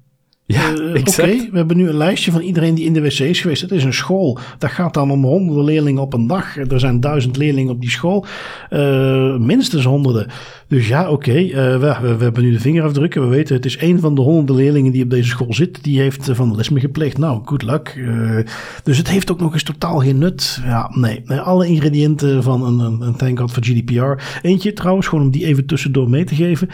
[0.46, 3.40] Ja, uh, Oké, we hebben nu een lijstje van iedereen die in de wc is
[3.40, 3.62] geweest.
[3.62, 4.38] Het is een school.
[4.58, 6.56] Dat gaat dan om honderden leerlingen op een dag.
[6.56, 8.26] Er zijn duizend leerlingen op die school.
[8.70, 10.26] Uh, minstens honderden.
[10.68, 11.12] Dus ja, oké.
[11.12, 13.22] Okay, uh, we, we, we, hebben nu de vingerafdrukken.
[13.22, 15.84] We weten, het is een van de honderden leerlingen die op deze school zit.
[15.84, 17.18] Die heeft vandalisme gepleegd.
[17.18, 18.04] Nou, good luck.
[18.82, 20.60] dus het heeft ook nog eens totaal geen nut.
[20.64, 21.40] Ja, nee.
[21.40, 24.38] Alle ingrediënten van een, een, een Thank God for GDPR.
[24.42, 26.68] Eentje trouwens, gewoon om die even tussendoor mee te geven.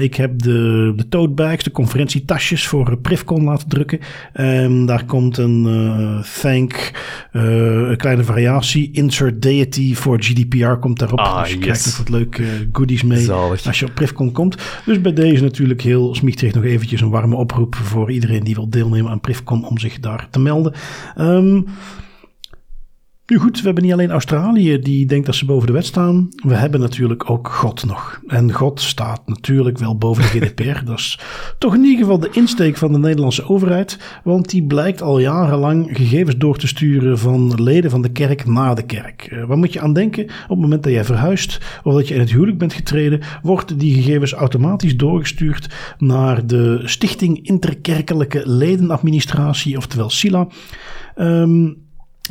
[0.00, 3.98] ik heb de, de tote bags, de conferentietasjes voor voor Privcon laten drukken.
[4.34, 6.90] Um, daar komt een uh, thank,
[7.32, 8.90] uh, een kleine variatie.
[8.92, 11.18] Insert deity voor GDPR komt daarop.
[11.18, 11.64] Ah, dus je yes.
[11.64, 13.66] krijgt nog wat leuke goodies mee Zalig.
[13.66, 14.56] als je op Privcon komt.
[14.84, 18.70] Dus bij deze natuurlijk heel smichtig nog eventjes een warme oproep voor iedereen die wil
[18.70, 20.74] deelnemen aan Privcon om zich daar te melden.
[21.18, 21.66] Um,
[23.26, 26.28] nu goed, we hebben niet alleen Australië die denkt dat ze boven de wet staan.
[26.36, 28.20] We hebben natuurlijk ook God nog.
[28.26, 30.84] En God staat natuurlijk wel boven de GDPR.
[30.84, 31.18] dat is
[31.58, 34.20] toch in ieder geval de insteek van de Nederlandse overheid.
[34.24, 38.74] Want die blijkt al jarenlang gegevens door te sturen van leden van de kerk naar
[38.74, 39.28] de kerk.
[39.32, 40.24] Uh, waar moet je aan denken?
[40.24, 43.78] Op het moment dat jij verhuist of dat je in het huwelijk bent getreden, worden
[43.78, 50.48] die gegevens automatisch doorgestuurd naar de Stichting Interkerkelijke Ledenadministratie, oftewel SILA.
[51.16, 51.84] Um,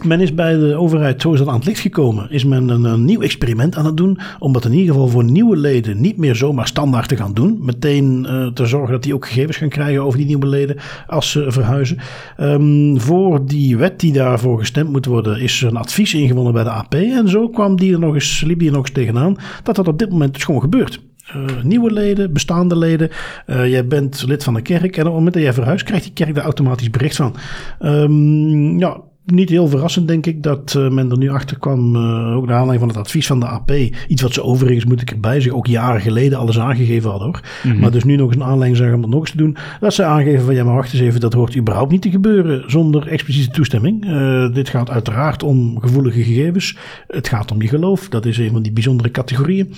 [0.04, 2.32] men is bij de overheid zo is dat aan het licht gekomen.
[2.32, 4.20] Is men een, nieuw experiment aan het doen.
[4.40, 7.58] Om dat in ieder geval voor nieuwe leden niet meer zomaar standaard te gaan doen.
[7.62, 10.78] Meteen uh, te zorgen dat die ook gegevens gaan krijgen over die nieuwe leden
[11.08, 11.98] als ze verhuizen.
[12.40, 16.70] Um, voor die wet die daarvoor gestemd moet worden is een advies ingewonnen bij de
[16.70, 16.94] AP.
[16.94, 19.88] En zo kwam die er nog eens, liep die er nog eens tegenaan dat dat
[19.88, 21.02] op dit moment dus gewoon gebeurt.
[21.36, 23.10] Uh, nieuwe leden, bestaande leden.
[23.48, 26.04] Uh, jij bent lid van de kerk en op het moment dat jij verhuist krijgt
[26.04, 27.36] die kerk daar automatisch bericht van.
[27.80, 32.36] Um, ja, niet heel verrassend, denk ik, dat uh, men er nu achter kwam, uh,
[32.36, 33.72] ook naar aanleiding van het advies van de AP.
[34.08, 37.42] Iets wat ze overigens, moet ik erbij zeggen, ook jaren geleden alles aangegeven hadden hoor.
[37.64, 37.80] Mm -hmm.
[37.80, 39.58] Maar dus nu nog eens een aanleiding zeggen om dat nog eens te doen.
[39.80, 42.72] Dat ze aangeven van ja, maar wacht eens even, dat hoort überhaupt niet te gebeuren
[42.72, 44.06] zonder expliciete toestemming.
[44.06, 46.78] Uh, dit gaat uiteraard om gevoelige gegevens.
[47.08, 48.10] Het gaat om je geloof.
[48.10, 49.74] Dat is een van die bijzondere categorieën.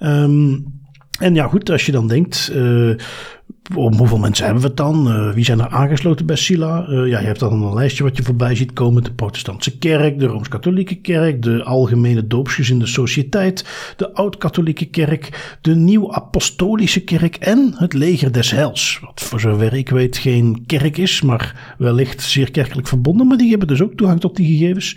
[0.00, 0.64] Um,
[1.18, 2.52] en ja, goed, als je dan denkt,
[3.74, 5.08] hoeveel mensen hebben we het dan?
[5.08, 6.86] Uh, wie zijn er aangesloten bij Sila?
[6.88, 9.02] Uh, ja, je hebt dan een lijstje wat je voorbij ziet komen.
[9.02, 13.64] De protestantse kerk, de Rooms-Katholieke kerk, de Algemene Doopsgezinde Sociëteit,
[13.96, 19.00] de Oud-Katholieke kerk, de Nieuw-Apostolische kerk en het Leger des Heils.
[19.04, 23.26] Wat voor zover ik weet geen kerk is, maar wellicht zeer kerkelijk verbonden.
[23.26, 24.96] Maar die hebben dus ook toegang tot die gegevens.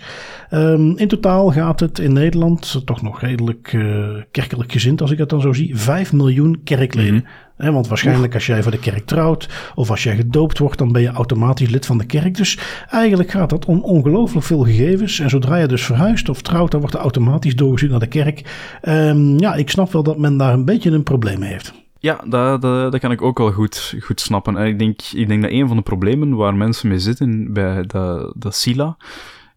[0.50, 5.18] Um, in totaal gaat het in Nederland, toch nog redelijk uh, kerkelijk gezind als ik
[5.18, 7.14] het dan zo zie, 5 miljoen kerkleden.
[7.14, 7.26] Mm.
[7.62, 10.92] He, want waarschijnlijk als jij voor de kerk trouwt of als jij gedoopt wordt, dan
[10.92, 12.36] ben je automatisch lid van de kerk.
[12.36, 12.58] Dus
[12.90, 15.18] eigenlijk gaat dat om ongelooflijk veel gegevens.
[15.18, 18.42] En zodra je dus verhuist of trouwt, dan wordt er automatisch doorgestuurd naar de kerk.
[18.82, 21.72] Um, ja, ik snap wel dat men daar een beetje een probleem mee heeft.
[21.98, 24.56] Ja, dat, dat, dat kan ik ook wel goed, goed snappen.
[24.56, 27.82] En ik denk, ik denk dat een van de problemen waar mensen mee zitten bij
[27.82, 28.96] de, de SILA,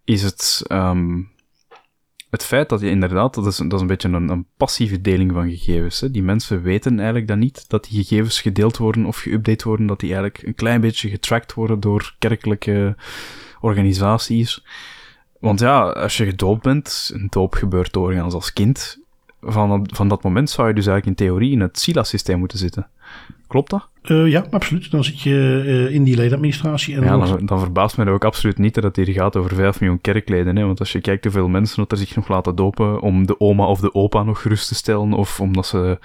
[0.04, 0.66] is het...
[0.72, 1.34] Um
[2.36, 5.32] het feit dat je inderdaad, dat is, dat is een beetje een, een passieve deling
[5.32, 6.00] van gegevens.
[6.00, 6.12] Hè.
[6.12, 10.00] Die mensen weten eigenlijk dat niet, dat die gegevens gedeeld worden of geüpdate worden, dat
[10.00, 12.96] die eigenlijk een klein beetje getracked worden door kerkelijke
[13.62, 14.66] organisaties.
[15.40, 19.00] Want ja, als je gedoopt bent, een doop gebeurt doorgaans als kind,
[19.46, 22.88] van, van dat moment zou je dus eigenlijk in theorie in het SILA-systeem moeten zitten.
[23.48, 23.88] Klopt dat?
[24.04, 24.92] Uh, ja, absoluut.
[24.92, 26.96] Dan zit je uh, in die ledenadministratie.
[26.96, 29.56] En ja, dan, dan verbaast mij dat ook absoluut niet dat het hier gaat over
[29.56, 30.56] 5 miljoen kerkleden.
[30.56, 30.66] Hè?
[30.66, 33.66] Want als je kijkt hoeveel mensen dat er zich nog laten dopen om de oma
[33.66, 36.00] of de opa nog gerust te stellen, of omdat ze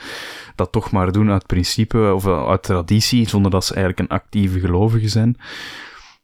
[0.55, 4.61] dat toch maar doen uit principe of uit traditie, zonder dat ze eigenlijk een actieve
[4.61, 5.36] gelovige zijn.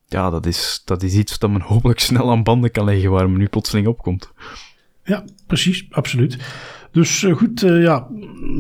[0.08, 3.30] Ja, dat is, dat is iets dat men hopelijk snel aan banden kan leggen waar
[3.30, 4.32] men nu plotseling opkomt.
[5.04, 6.38] Ja, precies, absoluut.
[6.97, 8.07] Dus uh, goed, uh, ja,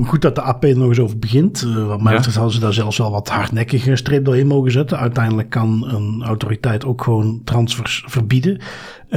[0.04, 1.62] goed dat de AP er nog eens over begint.
[1.62, 2.40] Uh, wat mij betreft ja.
[2.40, 4.98] hadden ze daar zelfs wel wat hardnekkige streep doorheen mogen zetten.
[4.98, 8.60] Uiteindelijk kan een autoriteit ook gewoon transfers verbieden.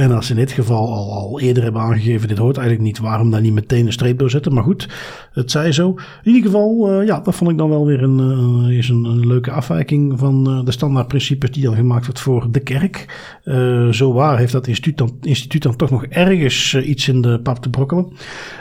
[0.00, 3.30] En als ze in dit geval al, eerder hebben aangegeven, dit hoort eigenlijk niet, waarom
[3.30, 4.54] daar niet meteen een streep doorzetten?
[4.54, 4.88] Maar goed,
[5.32, 5.88] het zij zo.
[6.22, 9.50] In ieder geval, ja, dat vond ik dan wel weer een, is een, een leuke
[9.50, 13.06] afwijking van de standaardprincipes die dan gemaakt wordt voor de kerk.
[13.90, 17.58] zo waar heeft dat instituut dan, instituut dan toch nog ergens iets in de pap
[17.58, 18.12] te brokkelen.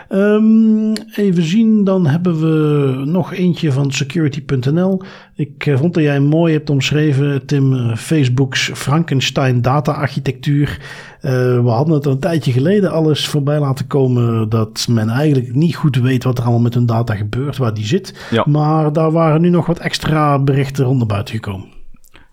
[0.10, 5.02] Um, even zien, dan hebben we nog eentje van security.nl.
[5.40, 10.80] Ik uh, vond dat jij mooi hebt omschreven, Tim, uh, Facebook's Frankenstein data-architectuur.
[11.22, 11.32] Uh,
[11.64, 15.96] we hadden het een tijdje geleden alles voorbij laten komen dat men eigenlijk niet goed
[15.96, 18.28] weet wat er allemaal met hun data gebeurt, waar die zit.
[18.32, 18.44] Ja.
[18.48, 21.68] Maar daar waren nu nog wat extra berichten rond naar buiten gekomen.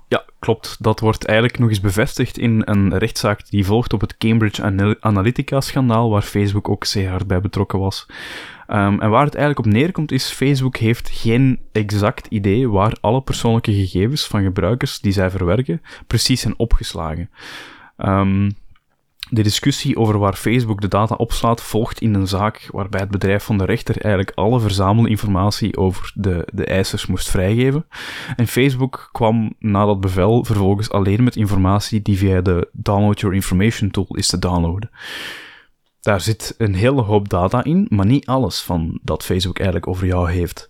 [0.09, 0.77] Ja, klopt.
[0.81, 6.11] Dat wordt eigenlijk nog eens bevestigd in een rechtszaak die volgt op het Cambridge Analytica-schandaal,
[6.11, 8.07] waar Facebook ook zeer hard bij betrokken was.
[8.69, 13.23] Um, en waar het eigenlijk op neerkomt is, Facebook heeft geen exact idee waar alle
[13.23, 17.31] persoonlijke gegevens van gebruikers die zij verwerken precies zijn opgeslagen.
[17.99, 18.57] Um,
[19.31, 23.45] de discussie over waar Facebook de data opslaat volgt in een zaak waarbij het bedrijf
[23.45, 27.87] van de rechter eigenlijk alle verzamelde informatie over de, de eisers moest vrijgeven.
[28.37, 33.35] En Facebook kwam na dat bevel vervolgens alleen met informatie die via de Download Your
[33.35, 34.91] Information tool is te downloaden.
[36.07, 40.07] Daar zit een hele hoop data in, maar niet alles van dat Facebook eigenlijk over
[40.07, 40.69] jou heeft.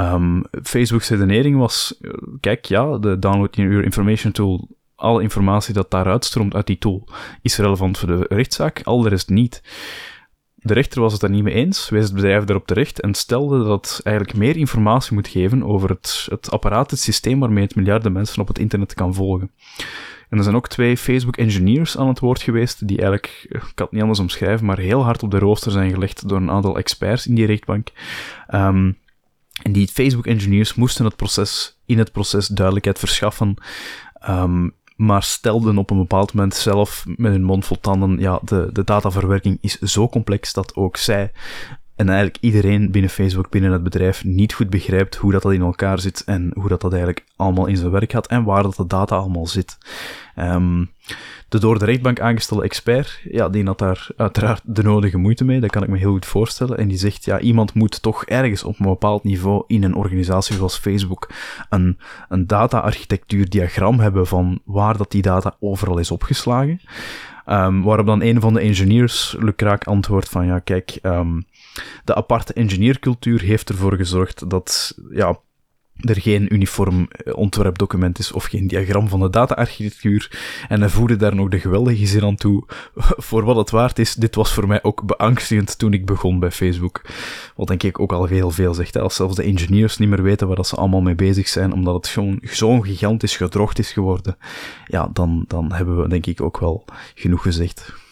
[0.00, 2.10] Um, Facebook's redenering was, eh,
[2.40, 7.08] kijk, ja, de Download Your Information Tool, alle informatie dat daaruit stroomt uit die tool,
[7.42, 9.62] is relevant voor de rechtszaak, al de rest niet.
[10.54, 13.64] De rechter was het daar niet mee eens, wees het bedrijf daarop terecht en stelde
[13.64, 18.12] dat eigenlijk meer informatie moet geven over het, het apparaat, het systeem waarmee het miljarden
[18.12, 19.50] mensen op het internet kan volgen.
[20.28, 23.90] En er zijn ook twee Facebook-engineers aan het woord geweest, die eigenlijk, ik kan het
[23.90, 27.26] niet anders omschrijven, maar heel hard op de rooster zijn gelegd door een aantal experts
[27.26, 27.88] in die rechtbank.
[28.54, 28.98] Um,
[29.62, 33.54] en die Facebook-engineers moesten het proces, in het proces duidelijkheid verschaffen.
[34.28, 38.68] Um, maar stelden op een bepaald moment zelf met hun mond vol tanden, ja, de,
[38.72, 41.32] de dataverwerking is zo complex dat ook zij
[41.96, 45.60] en eigenlijk iedereen binnen Facebook, binnen het bedrijf, niet goed begrijpt hoe dat, dat in
[45.60, 48.76] elkaar zit en hoe dat, dat eigenlijk allemaal in zijn werk gaat en waar dat
[48.76, 49.78] de data allemaal zit.
[50.38, 50.90] Um,
[51.48, 55.60] de door de rechtbank aangestelde expert, ja, die had daar uiteraard de nodige moeite mee,
[55.60, 56.78] dat kan ik me heel goed voorstellen.
[56.78, 60.56] En die zegt, ja, iemand moet toch ergens op een bepaald niveau in een organisatie
[60.56, 61.30] zoals Facebook
[61.68, 66.80] een, een data-architectuur-diagram hebben van waar dat die data overal is opgeslagen.
[67.46, 71.44] Um, waarop dan een van de engineers, Lukraak, antwoordt van, ja, kijk, um,
[72.04, 75.38] de aparte engineercultuur heeft ervoor gezorgd dat ja,
[75.96, 80.38] er geen uniform eh, ontwerpdocument is of geen diagram van de data-architectuur.
[80.68, 82.64] En hij voerde daar nog de geweldige zin aan toe.
[83.28, 86.50] voor wat het waard is, dit was voor mij ook beangstigend toen ik begon bij
[86.50, 87.02] Facebook.
[87.56, 88.98] Wat denk ik ook al heel veel zegt.
[88.98, 92.18] Als zelfs de engineers niet meer weten waar ze allemaal mee bezig zijn, omdat het
[92.42, 94.36] zo'n gigantisch gedrocht is geworden.
[94.86, 98.03] Ja, dan, dan hebben we denk ik ook wel genoeg gezegd.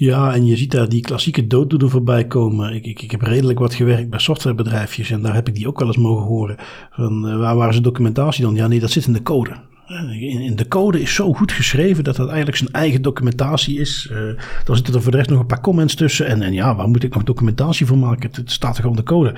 [0.00, 2.74] Ja, en je ziet daar die klassieke dooddoener voorbij komen.
[2.74, 5.78] Ik, ik, ik heb redelijk wat gewerkt bij softwarebedrijfjes en daar heb ik die ook
[5.78, 6.56] wel eens mogen horen.
[6.90, 8.54] Van, uh, waar waren ze documentatie dan?
[8.54, 9.50] Ja, nee, dat zit in de code.
[9.86, 13.78] Eh, in, in, de code is zo goed geschreven dat dat eigenlijk zijn eigen documentatie
[13.78, 14.08] is.
[14.12, 14.18] Uh,
[14.64, 16.26] dan zitten er voor de rest nog een paar comments tussen.
[16.26, 18.30] En, en ja, waar moet ik nog documentatie voor maken?
[18.32, 19.34] Het, staat toch op de code.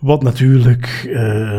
[0.00, 1.10] Wat natuurlijk,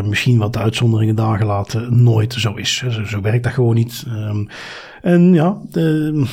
[0.05, 2.83] misschien wat uitzonderingen daar gelaten, nooit zo is.
[3.05, 4.05] Zo, werkt dat gewoon niet.
[4.07, 4.47] Um,
[5.01, 6.25] en ja, de,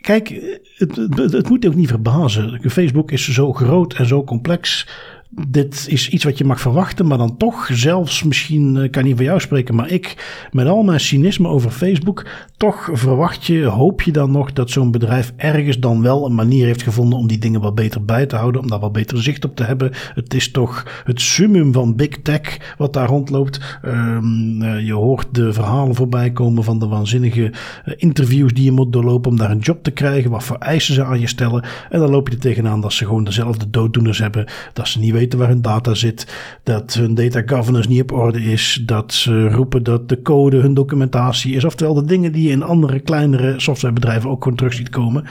[0.00, 0.28] Kijk,
[0.76, 2.70] het, het, het, moet ook niet verbazen.
[2.70, 4.86] Facebook is zo groot en zo complex
[5.30, 9.16] dit is iets wat je mag verwachten, maar dan toch, zelfs misschien uh, kan niet
[9.16, 10.16] voor jou spreken, maar ik
[10.52, 12.26] met al mijn cynisme over Facebook,
[12.56, 16.66] toch verwacht je, hoop je dan nog dat zo'n bedrijf ergens dan wel een manier
[16.66, 19.44] heeft gevonden om die dingen wat beter bij te houden, om daar wat beter zicht
[19.44, 19.90] op te hebben.
[20.14, 23.78] Het is toch het summum van big tech wat daar rondloopt.
[23.84, 28.72] Um, uh, je hoort de verhalen voorbij komen van de waanzinnige uh, interviews die je
[28.72, 31.64] moet doorlopen om daar een job te krijgen, wat voor eisen ze aan je stellen.
[31.90, 35.12] En dan loop je er tegenaan dat ze gewoon dezelfde dooddoeners hebben, dat ze niet
[35.18, 36.26] weten waar hun data zit,
[36.62, 40.74] dat hun data governance niet op orde is, dat ze roepen dat de code hun
[40.74, 41.64] documentatie is.
[41.64, 45.24] Oftewel de dingen die je in andere kleinere softwarebedrijven ook gewoon terug ziet komen.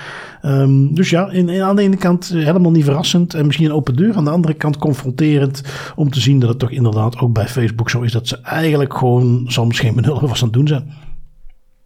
[0.45, 3.95] Um, dus ja, in, aan de ene kant helemaal niet verrassend en misschien een open
[3.95, 4.15] deur.
[4.15, 5.63] Aan de andere kant confronterend
[5.95, 8.97] om te zien dat het toch inderdaad ook bij Facebook zo is dat ze eigenlijk
[8.97, 11.06] gewoon soms geen benul was aan het doen zijn.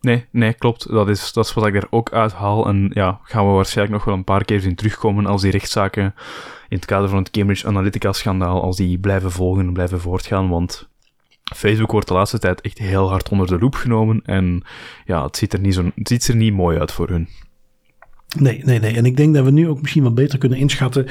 [0.02, 0.90] Nee, nee, klopt.
[0.90, 2.68] Dat is, dat is wat ik er ook uithaal.
[2.68, 6.04] En ja, gaan we waarschijnlijk nog wel een paar keer in terugkomen als die rechtszaken
[6.70, 10.50] in het kader van het Cambridge Analytica-schandaal, als die blijven volgen en blijven voortgaan.
[10.50, 10.90] Want
[11.56, 14.22] Facebook wordt de laatste tijd echt heel hard onder de loep genomen.
[14.26, 14.64] En
[15.06, 17.28] ja, het ziet er niet, zo, het ziet er niet mooi uit voor hun.
[18.40, 18.96] Nee, nee, nee.
[18.96, 21.06] En ik denk dat we nu ook misschien wat beter kunnen inschatten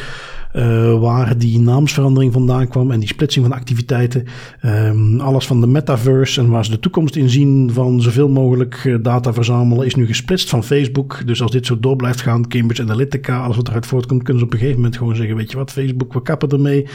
[0.57, 4.25] uh, waar die naamsverandering vandaan kwam en die splitsing van activiteiten.
[4.65, 8.85] Um, alles van de metaverse en waar ze de toekomst in zien van zoveel mogelijk
[8.85, 11.27] uh, data verzamelen is nu gesplitst van Facebook.
[11.27, 14.47] Dus als dit zo door blijft gaan, Cambridge Analytica, alles wat eruit voortkomt, kunnen ze
[14.47, 16.87] op een gegeven moment gewoon zeggen, weet je wat, Facebook, we kappen ermee.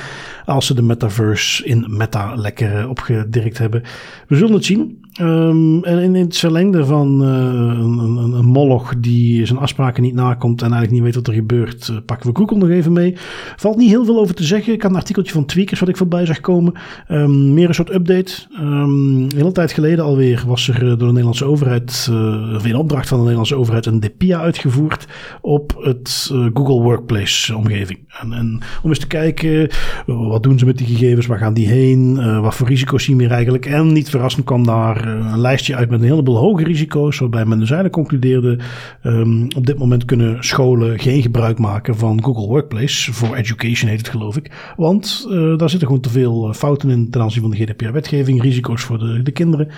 [0.46, 3.84] Als ze de metaverse in meta lekker opgedirkt hebben.
[4.28, 5.04] We zullen het zien.
[5.22, 10.14] Um, en in het verlengde van uh, een, een, een, moloch die zijn afspraken niet
[10.14, 13.16] nakomt en eigenlijk niet weet wat er gebeurt, uh, pakken we Google nog even mee.
[13.56, 14.74] Valt niet heel veel over te zeggen.
[14.74, 16.74] Ik had een artikeltje van Tweakers wat ik voorbij zag komen.
[17.12, 18.34] Um, meer een soort update.
[18.60, 22.76] Um, een hele tijd geleden alweer was er door de Nederlandse overheid, uh, of in
[22.76, 25.08] opdracht van de Nederlandse overheid, een DPIA uitgevoerd
[25.42, 28.00] op het Google Workplace omgeving.
[28.22, 29.70] En, en, om eens te kijken,
[30.06, 33.28] wat doen ze met die gegevens, waar gaan die heen, wat voor risico's zien we
[33.28, 33.66] eigenlijk.
[33.66, 37.60] En niet verrassend kwam daar een lijstje uit met een heleboel hoge risico's, waarbij men
[37.60, 38.58] dus eigenlijk concludeerde,
[39.04, 44.00] um, op dit moment kunnen scholen geen gebruik maken van Google Workplace, voor education heet
[44.00, 47.52] het geloof ik, want uh, daar zitten gewoon te veel fouten in ten aanzien van
[47.52, 49.70] de GDPR-wetgeving, risico's voor de, de kinderen.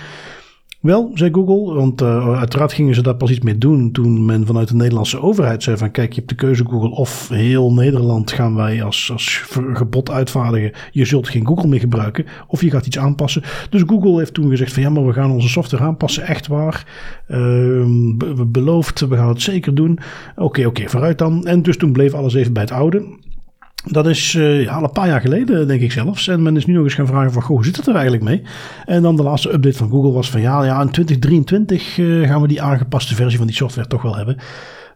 [0.87, 4.45] Wel, zei Google, want uh, uiteraard gingen ze daar pas iets mee doen toen men
[4.45, 8.31] vanuit de Nederlandse overheid zei van kijk, je hebt de keuze Google of heel Nederland
[8.31, 12.85] gaan wij als, als gebod uitvaardigen, je zult geen Google meer gebruiken of je gaat
[12.85, 13.43] iets aanpassen.
[13.69, 16.85] Dus Google heeft toen gezegd van ja, maar we gaan onze software aanpassen, echt waar.
[17.27, 17.37] Uh,
[18.17, 19.99] we beloofd, we gaan het zeker doen.
[20.35, 21.45] Oké, oké, vooruit dan.
[21.45, 23.05] En dus toen bleef alles even bij het oude.
[23.91, 26.27] Dat is ja, al een paar jaar geleden, denk ik zelfs.
[26.27, 28.23] En men is nu nog eens gaan vragen van, goh, hoe zit het er eigenlijk
[28.23, 28.41] mee?
[28.85, 32.41] En dan de laatste update van Google was van, ja, ja in 2023 uh, gaan
[32.41, 34.37] we die aangepaste versie van die software toch wel hebben.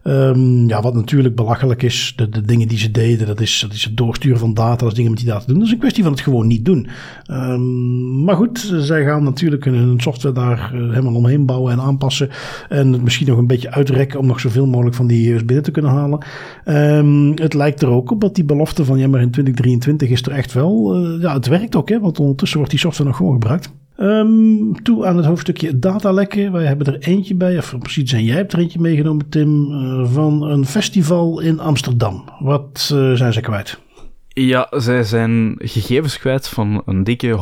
[0.04, 3.72] Um, ja, wat natuurlijk belachelijk is, de, de dingen die ze deden, dat is, dat
[3.72, 5.58] is het doorsturen van data, dat is dingen met die data doen.
[5.58, 6.88] Dat is een kwestie van het gewoon niet doen.
[7.30, 12.28] Um, maar goed, zij gaan natuurlijk hun software daar uh, helemaal omheen bouwen en aanpassen.
[12.68, 15.64] En het misschien nog een beetje uitrekken om nog zoveel mogelijk van die US binnen
[15.64, 16.18] te kunnen halen.
[16.64, 20.22] Um, het lijkt er ook op dat die belofte van ja, maar in 2023 is
[20.22, 21.04] er echt wel.
[21.04, 23.72] Uh, ja, het werkt ook, hè, want ondertussen wordt die software nog gewoon gebruikt.
[23.98, 26.52] Um, toe aan het hoofdstukje datalekken.
[26.52, 30.12] Wij hebben er eentje bij, of precies zijn jij hebt er eentje meegenomen, Tim, uh,
[30.12, 32.24] van een festival in Amsterdam.
[32.38, 33.80] Wat uh, zijn ze kwijt?
[34.28, 37.40] Ja, zij zijn gegevens kwijt van een dikke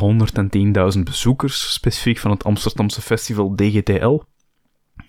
[0.97, 4.21] 110.000 bezoekers, specifiek van het Amsterdamse festival DGTL.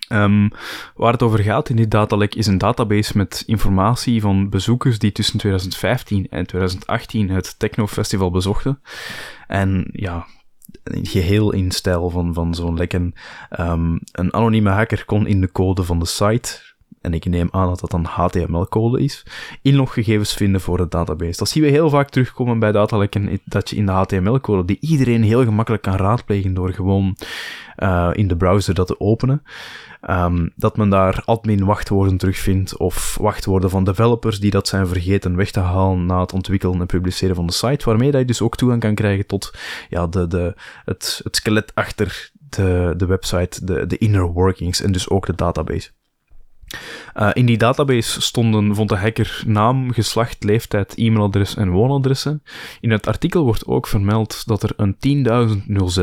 [0.08, 0.50] Um,
[0.94, 5.12] waar het over gaat in die datalek is een database met informatie van bezoekers die
[5.12, 8.80] tussen 2015 en 2018 het Techno Festival bezochten.
[9.46, 10.26] En ja,
[10.84, 13.14] geheel in stijl van, van zo'n lekken.
[13.60, 16.71] Um, een anonieme hacker kon in de code van de site,
[17.02, 19.26] en ik neem aan dat dat een HTML-code is,
[19.62, 21.38] inloggegevens vinden voor de database.
[21.38, 25.22] Dat zien we heel vaak terugkomen bij datalekken, dat je in de HTML-code, die iedereen
[25.22, 27.16] heel gemakkelijk kan raadplegen door gewoon
[27.78, 29.42] uh, in de browser dat te openen,
[30.10, 35.36] um, dat men daar admin wachtwoorden terugvindt of wachtwoorden van developers die dat zijn vergeten
[35.36, 38.42] weg te halen na het ontwikkelen en publiceren van de site, waarmee dat je dus
[38.42, 39.54] ook toegang kan krijgen tot
[39.88, 44.92] ja, de, de, het, het skelet achter de, de website, de, de inner workings en
[44.92, 45.90] dus ook de database.
[47.16, 52.42] Uh, in die database stonden, vond de hacker naam, geslacht, leeftijd, e-mailadres en woonadressen.
[52.80, 54.96] In het artikel wordt ook vermeld dat er een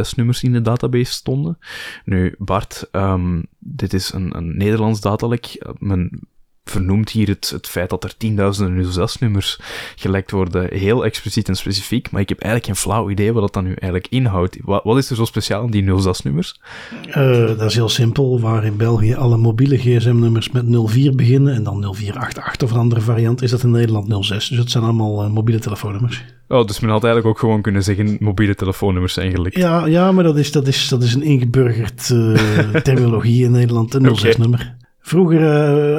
[0.04, 1.58] 10.006 nummers in de database stonden.
[2.06, 5.74] Nu, Bart, um, dit is een, een Nederlands datalek.
[5.78, 6.28] Men
[6.70, 9.60] vernoemt hier het, het feit dat er tienduizenden 06-nummers
[9.96, 13.54] gelekt worden heel expliciet en specifiek, maar ik heb eigenlijk geen flauw idee wat dat
[13.54, 14.58] dan nu eigenlijk inhoudt.
[14.64, 16.60] Wat, wat is er zo speciaal aan die 06-nummers?
[17.08, 21.64] Uh, dat is heel simpel, waar in België alle mobiele gsm-nummers met 04 beginnen en
[21.64, 24.48] dan 0488 of een andere variant, is dat in Nederland 06.
[24.48, 26.24] Dus dat zijn allemaal uh, mobiele telefoonnummers.
[26.48, 29.58] Oh, dus men had eigenlijk ook gewoon kunnen zeggen mobiele telefoonnummers eigenlijk.
[29.58, 32.36] Ja, ja maar dat is, dat is, dat is een ingeburgerd uh,
[32.76, 34.76] terminologie in Nederland, een 06-nummer.
[35.10, 35.42] Vroeger,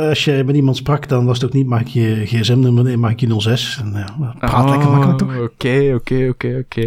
[0.03, 2.97] uh, als je met iemand sprak, dan was het ook niet, maak je gsm-nummer, nee,
[2.97, 3.79] maak je 06.
[3.83, 5.39] En ja, praat oh, lekker makkelijk toch?
[5.39, 6.87] Oké, oké, oké, oké.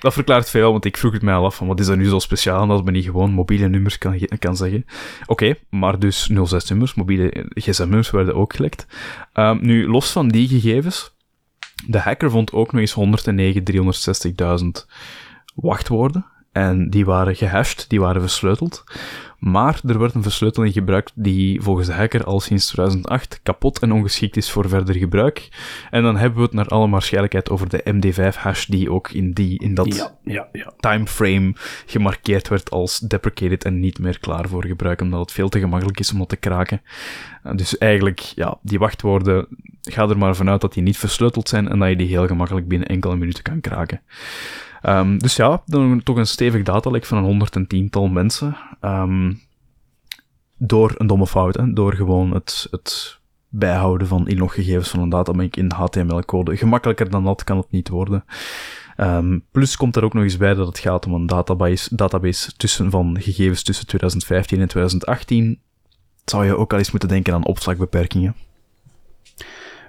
[0.00, 2.08] Dat verklaart veel, want ik vroeg het mij al af van wat is er nu
[2.08, 4.86] zo speciaal als men niet gewoon mobiele nummers kan, kan zeggen.
[5.26, 8.86] Oké, maar dus 06-nummers, mobiele gsm-nummers werden ook gelekt.
[9.34, 11.14] Um, nu, los van die gegevens,
[11.86, 12.96] de hacker vond ook nog eens
[14.62, 14.66] 109.360.000
[15.54, 16.26] wachtwoorden.
[16.52, 18.84] En die waren gehashed, die waren versleuteld.
[19.38, 23.92] Maar er werd een versleuteling gebruikt die volgens de hacker al sinds 2008 kapot en
[23.92, 25.48] ongeschikt is voor verder gebruik.
[25.90, 29.58] En dan hebben we het naar alle waarschijnlijkheid over de MD5-hash die ook in, die,
[29.58, 30.72] in dat ja, ja, ja.
[30.76, 31.52] timeframe
[31.86, 36.00] gemarkeerd werd als deprecated en niet meer klaar voor gebruik, omdat het veel te gemakkelijk
[36.00, 36.82] is om dat te kraken.
[37.54, 39.46] Dus eigenlijk, ja, die wachtwoorden,
[39.82, 42.68] ga er maar vanuit dat die niet versleuteld zijn en dat je die heel gemakkelijk
[42.68, 44.00] binnen enkele minuten kan kraken.
[44.88, 48.56] Um, dus ja, dan toch een stevig datalek van een 110-tal mensen.
[48.80, 49.40] Um,
[50.58, 53.18] door een domme fout, door gewoon het, het
[53.48, 56.56] bijhouden van inloggegevens van een databank in HTML-code.
[56.56, 58.24] Gemakkelijker dan dat kan het niet worden.
[58.96, 62.52] Um, plus komt er ook nog eens bij dat het gaat om een database, database
[62.56, 65.60] tussen, van gegevens tussen 2015 en 2018.
[66.24, 68.34] Zou je ook al eens moeten denken aan opslagbeperkingen.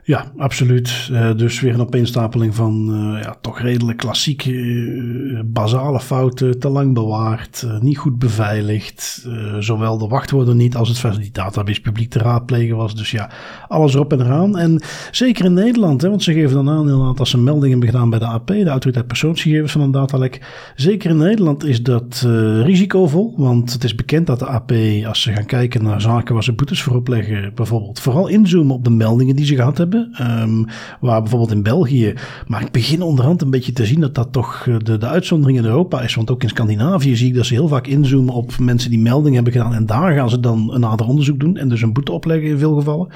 [0.07, 1.09] Ja, absoluut.
[1.11, 6.59] Uh, dus weer een opeenstapeling van uh, ja, toch redelijk klassieke, uh, basale fouten.
[6.59, 9.27] Te lang bewaard, niet goed beveiligd.
[9.59, 12.95] zowel de wachtwoorden niet als het feit dat die database publiek te raadplegen was.
[12.95, 13.29] Dus ja,
[13.67, 14.57] alles erop en eraan.
[14.57, 14.81] En
[15.11, 18.09] zeker in Nederland, hè, want ze geven dan aan inderdaad als ze meldingen hebben gedaan
[18.09, 20.41] bij de AP, de Autoriteit Persoonsgegevens van een datalek.
[20.75, 22.25] Zeker in Nederland is dat
[22.61, 24.71] risicovol, want het is bekend dat de AP,
[25.07, 28.83] als ze gaan kijken naar zaken waar ze boetes voor opleggen, bijvoorbeeld vooral inzoomen op
[28.83, 29.95] de meldingen die ze gehad hebben.
[29.97, 30.65] Um,
[30.99, 32.13] waar bijvoorbeeld in België,
[32.47, 35.57] maar ik begin onderhand een beetje te zien dat dat toch eh, de, de uitzondering
[35.57, 36.15] in Europa is.
[36.15, 39.35] Want ook in Scandinavië zie ik dat ze heel vaak inzoomen op mensen die meldingen
[39.35, 39.73] hebben gedaan.
[39.73, 42.57] En daar gaan ze dan een nader onderzoek doen en dus een boete opleggen in
[42.57, 43.07] veel gevallen.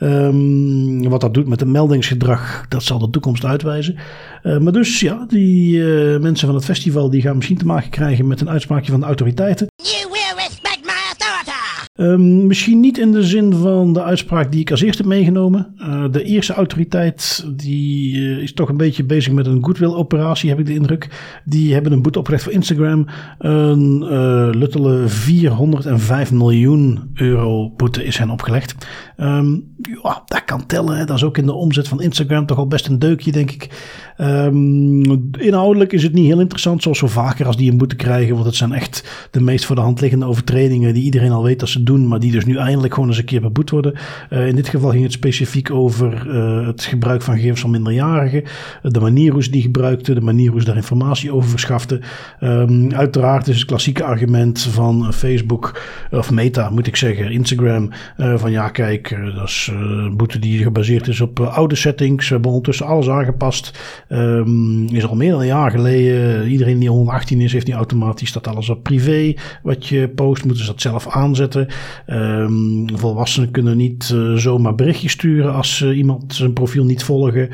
[0.00, 3.96] Um, wat dat doet met het meldingsgedrag, dat zal de toekomst uitwijzen.
[4.42, 7.90] Uh, maar dus ja, die uh, mensen van het festival die gaan misschien te maken
[7.90, 9.66] krijgen met een uitspraakje van de autoriteiten.
[11.96, 15.74] Um, misschien niet in de zin van de uitspraak die ik als eerste heb meegenomen.
[15.78, 20.58] Uh, de eerste autoriteit die uh, is toch een beetje bezig met een goodwill-operatie, heb
[20.58, 21.08] ik de indruk.
[21.44, 23.06] Die hebben een boete opgelegd voor Instagram.
[23.38, 28.74] Een uh, luttele 405 miljoen euro boete is hen opgelegd.
[29.20, 30.96] Um, ja, dat kan tellen.
[30.96, 31.04] Hè.
[31.04, 33.94] Dat is ook in de omzet van Instagram toch al best een deukje, denk ik.
[34.20, 38.34] Um, inhoudelijk is het niet heel interessant, zoals zo vaker als die een boete krijgen.
[38.34, 41.60] Want het zijn echt de meest voor de hand liggende overtredingen die iedereen al weet
[41.60, 43.94] dat ze doen, maar die dus nu eindelijk gewoon eens een keer beboet worden.
[44.30, 48.42] Uh, in dit geval ging het specifiek over uh, het gebruik van gegevens van minderjarigen,
[48.82, 52.00] de manier hoe ze die gebruikten, de manier hoe ze daar informatie over verschaften.
[52.40, 58.50] Um, uiteraard is het klassieke argument van Facebook, of Meta moet ik zeggen, Instagram, van
[58.50, 62.26] ja kijk, dat is een boete die gebaseerd is op oude settings.
[62.26, 63.78] We hebben ondertussen alles aangepast.
[64.08, 66.48] Um, is al meer dan een jaar geleden.
[66.48, 69.34] Iedereen die 118 is, heeft niet automatisch dat alles op privé.
[69.62, 71.66] Wat je post, moeten ze dat zelf aanzetten.
[72.06, 77.48] Um, volwassenen kunnen niet uh, zomaar berichtjes sturen als iemand zijn profiel niet volgen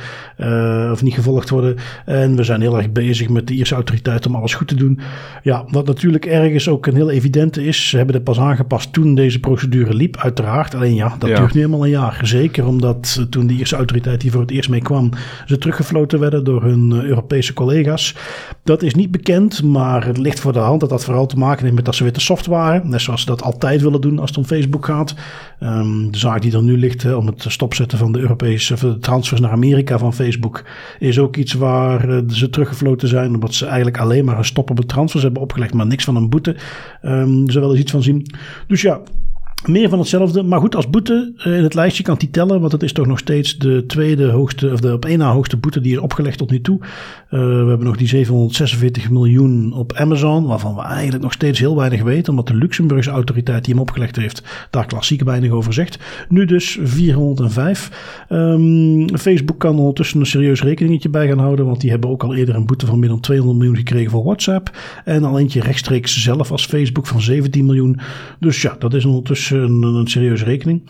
[0.92, 1.76] of niet gevolgd worden.
[2.04, 5.00] En we zijn heel erg bezig met de Ierse autoriteit om alles goed te doen.
[5.42, 7.88] Ja, wat natuurlijk ergens ook een heel evidente is.
[7.88, 10.74] Ze hebben het pas aangepast toen deze procedure liep, uiteraard.
[10.74, 11.41] Alleen ja, dat ja.
[11.42, 12.20] Duurt nu helemaal een jaar.
[12.22, 15.10] Zeker omdat toen de Ierse autoriteit hier voor het eerst mee kwam,
[15.46, 18.16] ze teruggefloten werden door hun Europese collega's.
[18.64, 21.62] Dat is niet bekend, maar het ligt voor de hand dat dat vooral te maken
[21.62, 22.88] heeft met dat ze weer te soft waren.
[22.88, 25.14] Net zoals ze dat altijd willen doen als het om Facebook gaat.
[25.60, 29.40] Um, de zaak die er nu ligt hè, om het stopzetten van de Europese transfers
[29.40, 30.64] naar Amerika van Facebook
[30.98, 33.34] is ook iets waar uh, ze teruggefloten zijn.
[33.34, 36.16] Omdat ze eigenlijk alleen maar een stop op de transfers hebben opgelegd, maar niks van
[36.16, 36.56] een boete.
[37.02, 38.26] Um, ze willen eens iets van zien.
[38.66, 39.00] Dus ja,
[39.66, 40.42] meer van hetzelfde.
[40.42, 42.60] Maar goed, als boete uh, in het lijstje kan die tellen.
[42.60, 45.56] Want het is toch nog steeds de tweede hoogste, of de op één na hoogste
[45.56, 46.80] boete die is opgelegd tot nu toe.
[47.32, 50.46] Uh, we hebben nog die 746 miljoen op Amazon.
[50.46, 52.30] Waarvan we eigenlijk nog steeds heel weinig weten.
[52.30, 54.42] Omdat de Luxemburgse autoriteit die hem opgelegd heeft.
[54.70, 55.98] Daar klassiek weinig over zegt.
[56.28, 58.26] Nu dus 405.
[58.30, 61.66] Um, Facebook kan ondertussen een serieus rekeningetje bij gaan houden.
[61.66, 64.24] Want die hebben ook al eerder een boete van meer dan 200 miljoen gekregen voor
[64.24, 64.70] WhatsApp.
[65.04, 68.00] En al eentje rechtstreeks zelf als Facebook van 17 miljoen.
[68.40, 70.82] Dus ja, dat is ondertussen een, een serieuze rekening.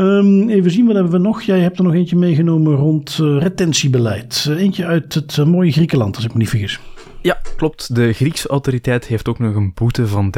[0.00, 1.42] Um, even zien, wat hebben we nog?
[1.42, 4.46] Jij hebt er nog eentje meegenomen rond uh, retentiebeleid.
[4.48, 6.80] Uh, eentje uit het uh, mooie Griekenland, als ik me niet vergis.
[7.22, 7.94] Ja, klopt.
[7.94, 10.34] De Griekse autoriteit heeft ook nog een boete van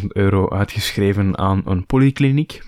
[0.00, 2.62] 30.000 euro uitgeschreven aan een polykliniek.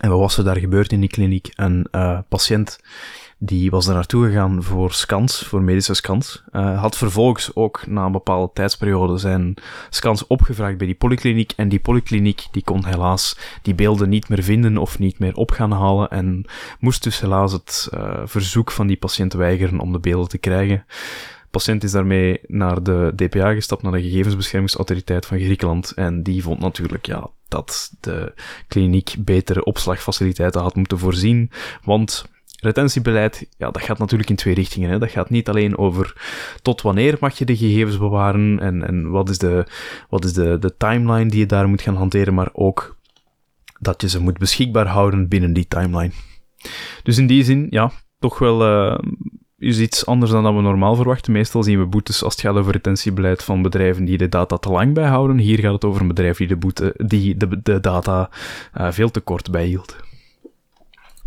[0.00, 1.50] En wat was er daar gebeurd in die kliniek?
[1.54, 1.86] Een
[2.28, 2.78] patiënt
[3.38, 6.42] die was er naartoe gegaan voor scans, voor medische scans.
[6.52, 9.54] Uh, had vervolgens ook na een bepaalde tijdsperiode zijn
[9.90, 11.52] scans opgevraagd bij die polykliniek.
[11.56, 15.50] En die polykliniek die kon helaas die beelden niet meer vinden of niet meer op
[15.50, 16.10] gaan halen.
[16.10, 16.44] En
[16.78, 20.84] moest dus helaas het uh, verzoek van die patiënt weigeren om de beelden te krijgen.
[21.50, 25.92] Patiënt is daarmee naar de DPA gestapt, naar de gegevensbeschermingsautoriteit van Griekenland.
[25.92, 28.32] En die vond natuurlijk, ja, dat de
[28.68, 31.50] kliniek betere opslagfaciliteiten had moeten voorzien.
[31.84, 32.24] Want
[32.64, 34.90] retentiebeleid, ja, dat gaat natuurlijk in twee richtingen.
[34.90, 34.98] Hè.
[34.98, 36.16] Dat gaat niet alleen over
[36.62, 39.66] tot wanneer mag je de gegevens bewaren en, en wat is, de,
[40.08, 42.96] wat is de, de timeline die je daar moet gaan hanteren, maar ook
[43.78, 46.12] dat je ze moet beschikbaar houden binnen die timeline.
[47.02, 48.98] Dus in die zin, ja, toch wel uh,
[49.58, 51.32] is iets anders dan dat we normaal verwachten.
[51.32, 54.70] Meestal zien we boetes als het gaat over retentiebeleid van bedrijven die de data te
[54.70, 55.38] lang bijhouden.
[55.38, 58.30] Hier gaat het over een bedrijf die de, boete, die de, de data
[58.78, 59.96] uh, veel te kort bijhield.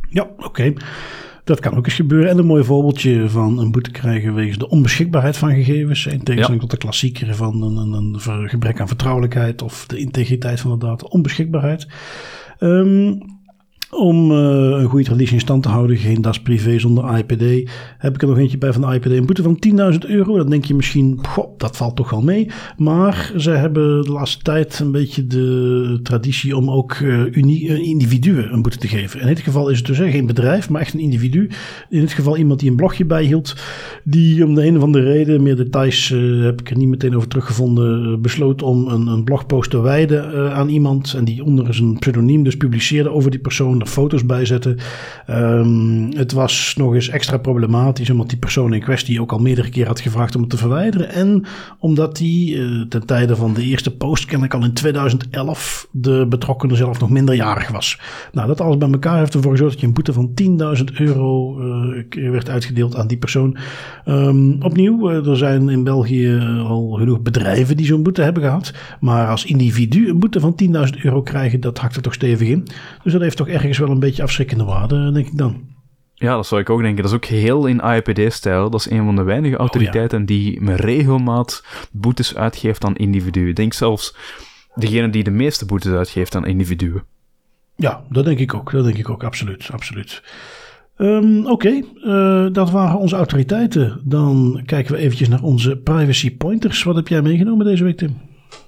[0.09, 0.73] Ja, oké.
[1.47, 2.29] Dat kan ook eens gebeuren.
[2.29, 6.05] En een mooi voorbeeldje van een boete krijgen wegens de onbeschikbaarheid van gegevens.
[6.05, 10.59] In tegenstelling tot de klassieker van een, een, een, gebrek aan vertrouwelijkheid of de integriteit
[10.59, 11.05] van de data.
[11.05, 11.87] Onbeschikbaarheid.
[12.59, 13.36] Um,
[13.91, 18.13] om uh, een goede traditie in stand te houden, geen DAS privé zonder IPD, heb
[18.13, 19.05] ik er nog eentje bij van de IPD.
[19.05, 19.57] Een boete van
[19.93, 20.37] 10.000 euro.
[20.37, 22.47] Dan denk je misschien, goh, dat valt toch wel mee.
[22.77, 28.53] Maar ze hebben de laatste tijd een beetje de traditie om ook uh, uh, individuen
[28.53, 29.21] een boete te geven.
[29.21, 31.49] In dit geval is het dus geen bedrijf, maar echt een individu.
[31.89, 33.55] In dit geval iemand die een blogje bijhield,
[34.03, 36.09] die om de een of andere reden, meer details
[36.41, 40.69] heb ik er niet meteen over teruggevonden, besloot om een, een blogpost te wijden aan
[40.69, 41.13] iemand.
[41.13, 44.77] En die onder zijn pseudoniem dus publiceerde over die persoon foto's bij zetten.
[45.29, 49.69] Um, het was nog eens extra problematisch, omdat die persoon in kwestie ook al meerdere
[49.69, 51.09] keer had gevraagd om het te verwijderen.
[51.09, 51.45] En
[51.79, 56.77] omdat die uh, ten tijde van de eerste post, kennelijk al in 2011, de betrokkenen
[56.77, 57.99] zelf nog minderjarig was.
[58.31, 60.31] Nou, dat alles bij elkaar heeft ervoor gezorgd dat je een boete van
[60.77, 63.57] 10.000 euro uh, werd uitgedeeld aan die persoon.
[64.05, 68.73] Um, opnieuw, uh, er zijn in België al genoeg bedrijven die zo'n boete hebben gehad.
[68.99, 72.67] Maar als individu een boete van 10.000 euro krijgen, dat hakt er toch stevig in.
[73.03, 75.75] Dus dat heeft toch erg is wel een beetje afschrikkende waarde, denk ik dan.
[76.13, 77.01] Ja, dat zou ik ook denken.
[77.01, 78.69] Dat is ook heel in IPD-stijl.
[78.69, 80.35] Dat is een van de weinige autoriteiten oh, ja.
[80.35, 83.47] die met regelmaat boetes uitgeeft aan individuen.
[83.47, 84.15] Ik denk zelfs
[84.75, 87.03] degene die de meeste boetes uitgeeft aan individuen.
[87.75, 88.71] Ja, dat denk ik ook.
[88.71, 89.69] Dat denk ik ook, absoluut.
[89.71, 90.21] absoluut.
[90.97, 91.83] Um, Oké, okay.
[92.03, 94.01] uh, dat waren onze autoriteiten.
[94.03, 96.83] Dan kijken we eventjes naar onze privacy pointers.
[96.83, 98.17] Wat heb jij meegenomen deze week, Tim?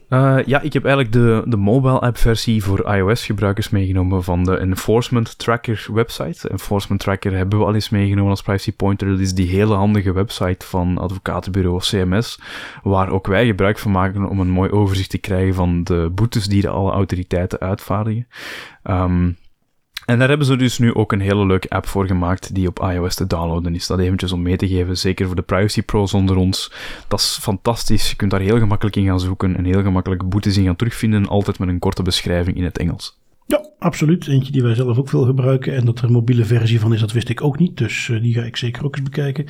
[0.10, 4.44] Uh, ja, ik heb eigenlijk de, de mobile app versie voor iOS gebruikers meegenomen van
[4.44, 6.50] de Enforcement Tracker website.
[6.50, 9.08] Enforcement Tracker hebben we al eens meegenomen als privacy pointer.
[9.08, 12.40] Dat is die hele handige website van advocatenbureau CMS,
[12.84, 16.46] waar ook wij gebruik van maken om een mooi overzicht te krijgen van de boetes
[16.46, 18.28] die de alle autoriteiten uitvaardigen.
[18.84, 19.38] Um,
[20.10, 22.80] en daar hebben ze dus nu ook een hele leuke app voor gemaakt die op
[22.80, 23.88] iOS te downloaden is.
[23.88, 26.72] Dat eventjes om mee te geven, zeker voor de privacy pros onder ons.
[27.08, 28.10] Dat is fantastisch.
[28.10, 31.28] Je kunt daar heel gemakkelijk in gaan zoeken en heel gemakkelijk boetes in gaan terugvinden,
[31.28, 33.20] altijd met een korte beschrijving in het Engels.
[33.46, 34.28] Ja, absoluut.
[34.28, 35.76] Eentje die wij zelf ook veel gebruiken.
[35.76, 37.78] En dat er een mobiele versie van is, dat wist ik ook niet.
[37.78, 39.46] Dus uh, die ga ik zeker ook eens bekijken.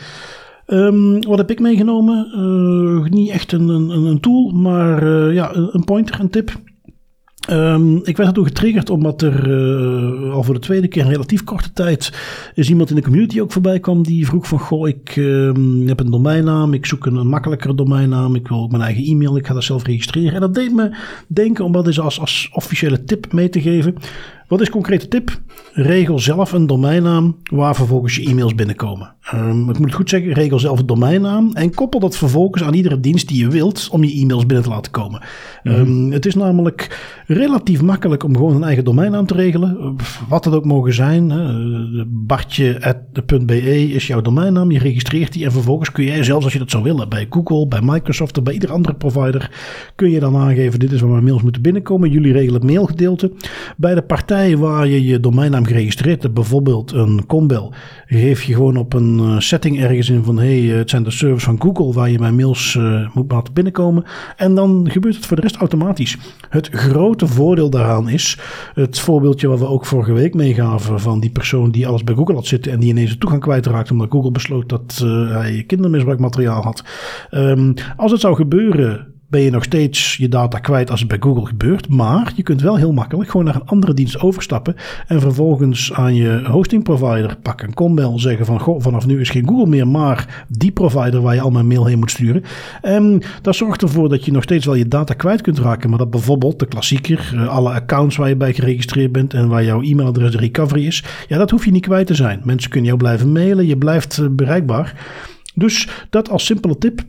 [0.68, 2.32] Um, wat heb ik meegenomen?
[2.36, 6.51] Uh, niet echt een, een, een tool, maar uh, ja, een pointer, een tip.
[7.52, 11.43] Um, ik werd ertoe getriggerd omdat er uh, al voor de tweede keer in relatief
[11.43, 12.14] korte tijd
[12.54, 15.52] is iemand in de community ook voorbij kwam die vroeg van goh, ik uh,
[15.88, 19.38] heb een domeinnaam, ik zoek een, een, makkelijkere domeinnaam, ik wil ook mijn eigen e-mail,
[19.38, 20.34] ik ga dat zelf registreren.
[20.34, 20.95] En dat deed me
[21.28, 23.95] denken om dat eens als, als officiële tip mee te geven.
[24.50, 25.39] Wat is concrete tip?
[25.74, 29.14] Regel zelf een domeinnaam waar vervolgens je e-mails binnenkomen.
[29.34, 32.74] Um, ik moet het goed zeggen, regel zelf een domeinnaam en koppel dat vervolgens aan
[32.74, 35.22] iedere dienst die je wilt om je e-mails binnen te laten komen.
[35.64, 35.82] Mm -hmm.
[35.82, 36.97] um, het is namelijk
[37.32, 39.96] relatief makkelijk om gewoon een eigen domeinnaam te regelen,
[40.30, 41.28] wat het ook mogen zijn.
[42.08, 46.72] Bartje.be is jouw domeinnaam, je registreert die en vervolgens kun jij zelfs als je dat
[46.72, 49.52] zou willen bij Google, bij Microsoft of bij ieder andere provider,
[49.96, 52.10] kun je dan aangeven dit is waar mijn mails moeten binnenkomen.
[52.10, 53.32] Jullie regelen het mailgedeelte.
[53.78, 57.74] Bij de partij waar je je domeinnaam geregistreerd hebt, bijvoorbeeld een Combel,
[58.06, 61.62] geef je gewoon op een setting ergens in van hey, het zijn de servers van
[61.62, 62.80] Google waar je mijn mails
[63.14, 64.04] moet laten binnenkomen.
[64.38, 66.18] En dan gebeurt het voor de rest automatisch.
[66.50, 68.38] Het grote voordeel daaraan is
[68.74, 72.36] het voorbeeldje wat we ook vorige week meegaven van die persoon die alles bij Google
[72.36, 76.63] had zitten en die ineens de toegang kwijtraakte omdat Google besloot dat uh, hij kindermisbruikmateriaal
[76.63, 76.84] had.
[77.32, 81.18] Um, als het zou gebeuren ben je nog steeds je data kwijt als het bij
[81.20, 81.90] Google gebeurt.
[81.90, 84.76] Maar je kunt wel heel makkelijk gewoon naar een andere dienst overstappen.
[85.08, 89.48] En vervolgens aan je hosting provider pakken Combel zeggen van goh, vanaf nu is geen
[89.48, 92.44] Google meer, maar die provider waar je al mijn mail heen moet sturen.
[92.82, 95.90] En dat zorgt ervoor dat je nog steeds wel je data kwijt kunt raken.
[95.90, 99.82] Maar dat bijvoorbeeld de klassieker, alle accounts waar je bij geregistreerd bent en waar jouw
[99.82, 101.04] e-mailadres de recovery is.
[101.28, 102.42] Ja, dat hoef je niet kwijt te zijn.
[102.44, 104.94] Mensen kunnen jou blijven mailen, je blijft bereikbaar.
[105.54, 107.02] Dus dat als simpele tip.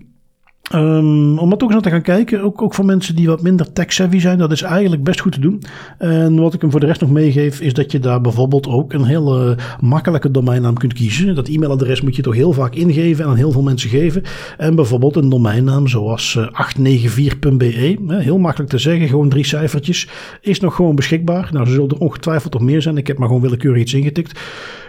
[0.75, 3.43] Um, om dat ook eens naar te gaan kijken, ook, ook voor mensen die wat
[3.43, 5.63] minder tech-savvy zijn, dat is eigenlijk best goed te doen.
[5.99, 8.93] En wat ik hem voor de rest nog meegeef, is dat je daar bijvoorbeeld ook
[8.93, 11.35] een hele makkelijke domeinnaam kunt kiezen.
[11.35, 14.23] Dat e-mailadres moet je toch heel vaak ingeven en aan heel veel mensen geven.
[14.57, 20.09] En bijvoorbeeld een domeinnaam zoals 894.be, heel makkelijk te zeggen, gewoon drie cijfertjes,
[20.41, 21.49] is nog gewoon beschikbaar.
[21.53, 22.97] Nou, ze zullen er ongetwijfeld nog meer zijn.
[22.97, 24.41] Ik heb maar gewoon willekeurig iets ingetikt.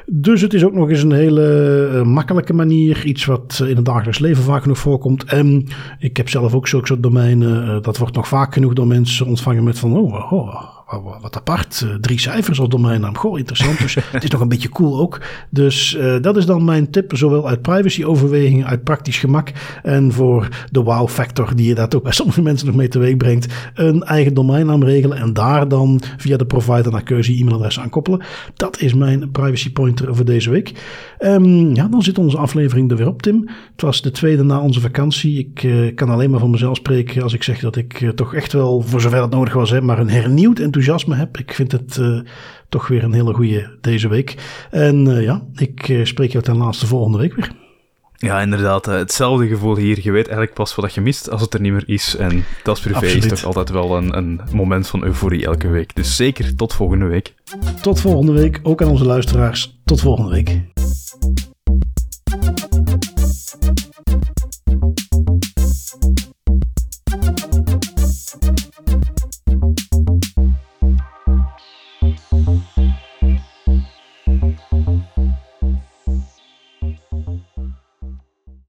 [0.06, 3.06] Dus het is ook nog eens een hele uh, makkelijke manier.
[3.06, 5.24] Iets wat in het dagelijks leven vaak genoeg voorkomt.
[5.24, 5.68] En
[5.99, 7.68] ik heb zelf ook zulke soort domeinen.
[7.68, 9.97] Uh, dat wordt nog vaak genoeg door mensen ontvangen met van...
[9.97, 11.82] Oh, oh wat apart.
[11.86, 13.18] Uh, drie cijfers als domeinnaam.
[13.18, 13.80] Goh, interessant.
[13.80, 15.22] Dus het is nog een beetje cool ook.
[15.50, 17.18] Dus uh, dat is dan mijn tip.
[17.18, 19.52] Zowel uit privacy overwegingen, uit praktisch gemak.
[19.84, 23.18] En voor de wow factor die je daar ook bij sommige mensen nog mee teweeg
[23.18, 23.54] brengt.
[23.74, 25.18] Een eigen domeinnaam regelen.
[25.18, 28.22] En daar dan via de provider naar keuze e-mailadres aan koppelen.
[28.54, 30.72] Dat is mijn privacy pointer voor deze week.
[31.20, 33.50] Um, ja, dan zit onze aflevering er weer op, Tim.
[33.72, 35.39] Het was de tweede na onze vakantie.
[35.39, 38.54] Ik uh, kan alleen maar van mezelf spreken als ik zeg dat ik toch echt
[38.54, 41.38] wel, voor zover het nodig was, hè, maar een hernieuwd enthousiasme enthousiasme heb.
[41.38, 42.20] Ik vind het uh,
[42.70, 44.36] toch weer een hele goede deze week.
[44.72, 47.52] En uh, ja, ik uh, spreek jou ten laatste volgende week weer.
[48.18, 48.86] Ja, inderdaad.
[48.86, 50.00] hetzelfde gevoel hier.
[50.02, 52.16] Je weet eigenlijk pas wat je mist als het er niet meer is.
[52.16, 55.96] En dat is privé is toch altijd wel een, een moment van euforie elke week.
[55.96, 57.34] Dus zeker tot volgende week.
[57.82, 58.60] Tot volgende week.
[58.64, 59.80] Ook aan onze luisteraars.
[59.86, 60.62] Tot volgende week.